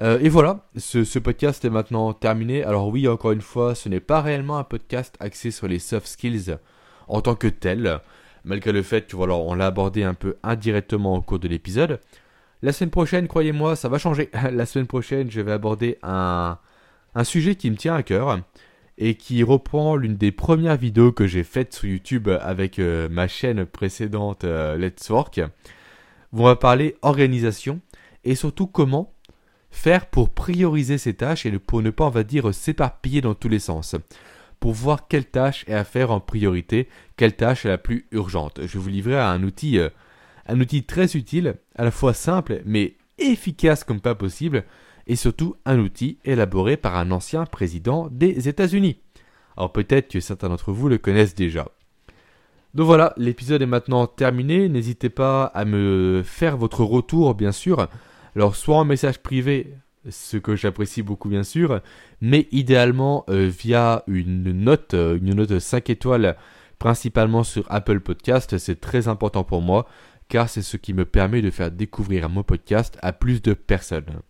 Euh, 0.00 0.18
et 0.20 0.28
voilà, 0.28 0.66
ce, 0.76 1.18
podcast 1.18 1.64
est 1.64 1.70
maintenant 1.70 2.12
terminé. 2.12 2.64
Alors 2.64 2.88
oui, 2.88 3.06
encore 3.06 3.32
une 3.32 3.40
fois, 3.40 3.74
ce 3.74 3.88
n'est 3.88 4.00
pas 4.00 4.20
réellement 4.20 4.58
un 4.58 4.64
podcast 4.64 5.16
axé 5.20 5.50
sur 5.50 5.68
les 5.68 5.78
soft 5.78 6.06
skills 6.06 6.56
en 7.08 7.20
tant 7.20 7.34
que 7.34 7.46
tel, 7.46 8.00
malgré 8.44 8.72
le 8.72 8.82
fait 8.82 9.06
que 9.06 9.16
voilà, 9.16 9.34
on 9.34 9.54
l'a 9.54 9.66
abordé 9.66 10.02
un 10.02 10.14
peu 10.14 10.36
indirectement 10.42 11.16
au 11.16 11.22
cours 11.22 11.38
de 11.38 11.48
l'épisode. 11.48 12.00
La 12.62 12.72
semaine 12.72 12.90
prochaine, 12.90 13.28
croyez-moi, 13.28 13.76
ça 13.76 13.88
va 13.88 13.98
changer. 13.98 14.30
La 14.52 14.66
semaine 14.66 14.86
prochaine, 14.86 15.30
je 15.30 15.40
vais 15.40 15.52
aborder 15.52 15.98
un, 16.02 16.58
sujet 17.24 17.54
qui 17.54 17.70
me 17.70 17.76
tient 17.76 17.94
à 17.94 18.02
cœur 18.02 18.40
et 18.98 19.14
qui 19.16 19.42
reprend 19.42 19.96
l'une 19.96 20.16
des 20.16 20.32
premières 20.32 20.76
vidéos 20.76 21.12
que 21.12 21.26
j'ai 21.26 21.44
faites 21.44 21.74
sur 21.74 21.88
YouTube 21.88 22.28
avec 22.28 22.78
euh, 22.78 23.08
ma 23.08 23.26
chaîne 23.26 23.66
précédente 23.66 24.44
euh, 24.44 24.76
Let's 24.76 25.10
Work. 25.10 25.40
On 26.34 26.44
va 26.44 26.56
parler 26.56 26.96
organisation 27.02 27.80
et 28.24 28.34
surtout 28.34 28.66
comment 28.66 29.12
faire 29.70 30.06
pour 30.06 30.30
prioriser 30.30 30.96
ces 30.96 31.14
tâches 31.14 31.44
et 31.44 31.58
pour 31.58 31.82
ne 31.82 31.90
pas, 31.90 32.06
on 32.06 32.10
va 32.10 32.24
dire, 32.24 32.54
s'éparpiller 32.54 33.20
dans 33.20 33.34
tous 33.34 33.48
les 33.48 33.58
sens. 33.58 33.96
Pour 34.58 34.72
voir 34.72 35.08
quelle 35.08 35.26
tâche 35.26 35.64
est 35.66 35.74
à 35.74 35.84
faire 35.84 36.10
en 36.10 36.20
priorité, 36.20 36.88
quelle 37.16 37.36
tâche 37.36 37.66
est 37.66 37.70
la 37.70 37.78
plus 37.78 38.06
urgente. 38.12 38.60
Je 38.62 38.78
vais 38.78 38.78
vous 38.78 38.88
livrer 38.88 39.18
un 39.18 39.42
outil, 39.42 39.78
euh, 39.78 39.90
un 40.46 40.58
outil 40.60 40.84
très 40.84 41.16
utile, 41.16 41.56
à 41.74 41.84
la 41.84 41.90
fois 41.90 42.14
simple 42.14 42.62
mais 42.64 42.96
efficace 43.18 43.84
comme 43.84 44.00
pas 44.00 44.14
possible, 44.14 44.64
et 45.06 45.16
surtout 45.16 45.56
un 45.66 45.78
outil 45.80 46.18
élaboré 46.24 46.76
par 46.76 46.96
un 46.96 47.10
ancien 47.10 47.44
président 47.44 48.08
des 48.10 48.48
États-Unis. 48.48 49.00
Alors 49.56 49.72
peut-être 49.72 50.08
que 50.08 50.20
certains 50.20 50.48
d'entre 50.48 50.72
vous 50.72 50.88
le 50.88 50.98
connaissent 50.98 51.34
déjà. 51.34 51.68
Donc 52.74 52.86
voilà, 52.86 53.12
l'épisode 53.16 53.60
est 53.60 53.66
maintenant 53.66 54.06
terminé. 54.06 54.68
N'hésitez 54.68 55.10
pas 55.10 55.44
à 55.44 55.64
me 55.64 56.22
faire 56.24 56.56
votre 56.56 56.84
retour, 56.84 57.34
bien 57.34 57.52
sûr. 57.52 57.88
Alors 58.34 58.56
soit 58.56 58.76
en 58.76 58.84
message 58.84 59.18
privé, 59.18 59.74
ce 60.08 60.36
que 60.36 60.56
j'apprécie 60.56 61.02
beaucoup 61.02 61.28
bien 61.28 61.42
sûr, 61.42 61.80
mais 62.20 62.48
idéalement 62.50 63.24
euh, 63.28 63.46
via 63.48 64.04
une 64.06 64.52
note, 64.52 64.94
euh, 64.94 65.18
une 65.18 65.34
note 65.34 65.58
5 65.58 65.90
étoiles, 65.90 66.36
principalement 66.78 67.44
sur 67.44 67.64
Apple 67.68 68.00
Podcast. 68.00 68.56
C'est 68.58 68.80
très 68.80 69.06
important 69.06 69.44
pour 69.44 69.60
moi, 69.60 69.86
car 70.28 70.48
c'est 70.48 70.62
ce 70.62 70.78
qui 70.78 70.94
me 70.94 71.04
permet 71.04 71.42
de 71.42 71.50
faire 71.50 71.70
découvrir 71.70 72.30
mon 72.30 72.42
podcast 72.42 72.98
à 73.02 73.12
plus 73.12 73.42
de 73.42 73.52
personnes. 73.52 74.22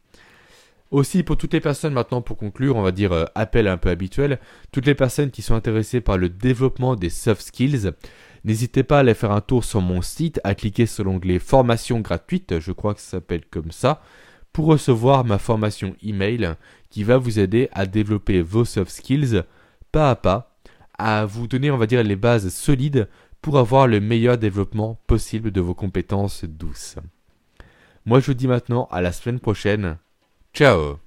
Aussi, 0.90 1.22
pour 1.22 1.38
toutes 1.38 1.54
les 1.54 1.60
personnes 1.60 1.94
maintenant, 1.94 2.20
pour 2.20 2.36
conclure, 2.36 2.76
on 2.76 2.82
va 2.82 2.92
dire 2.92 3.12
euh, 3.12 3.24
appel 3.34 3.66
un 3.66 3.78
peu 3.78 3.88
habituel, 3.88 4.38
toutes 4.72 4.84
les 4.84 4.94
personnes 4.94 5.30
qui 5.30 5.40
sont 5.40 5.54
intéressées 5.54 6.02
par 6.02 6.18
le 6.18 6.28
développement 6.28 6.96
des 6.96 7.08
soft 7.08 7.40
skills, 7.40 7.92
n'hésitez 8.44 8.82
pas 8.82 8.98
à 8.98 9.00
aller 9.00 9.14
faire 9.14 9.32
un 9.32 9.40
tour 9.40 9.64
sur 9.64 9.80
mon 9.80 10.02
site, 10.02 10.40
à 10.44 10.54
cliquer 10.54 10.86
sur 10.86 11.04
l'onglet 11.04 11.38
formation 11.38 12.00
gratuite, 12.00 12.58
je 12.60 12.72
crois 12.72 12.94
que 12.94 13.00
ça 13.00 13.12
s'appelle 13.12 13.44
comme 13.50 13.70
ça, 13.70 14.02
pour 14.52 14.66
recevoir 14.66 15.24
ma 15.24 15.38
formation 15.38 15.96
email 16.02 16.54
qui 16.90 17.04
va 17.04 17.16
vous 17.16 17.38
aider 17.38 17.68
à 17.72 17.86
développer 17.86 18.42
vos 18.42 18.64
soft 18.64 18.90
skills 18.90 19.42
pas 19.92 20.10
à 20.10 20.16
pas, 20.16 20.56
à 20.98 21.26
vous 21.26 21.46
donner, 21.46 21.70
on 21.70 21.76
va 21.76 21.86
dire, 21.86 22.02
les 22.02 22.16
bases 22.16 22.48
solides 22.48 23.08
pour 23.40 23.58
avoir 23.58 23.86
le 23.86 24.00
meilleur 24.00 24.38
développement 24.38 24.98
possible 25.06 25.50
de 25.50 25.60
vos 25.60 25.74
compétences 25.74 26.44
douces. 26.44 26.96
Moi, 28.06 28.20
je 28.20 28.26
vous 28.26 28.34
dis 28.34 28.48
maintenant 28.48 28.88
à 28.90 29.00
la 29.00 29.12
semaine 29.12 29.40
prochaine. 29.40 29.98
Ciao 30.54 31.01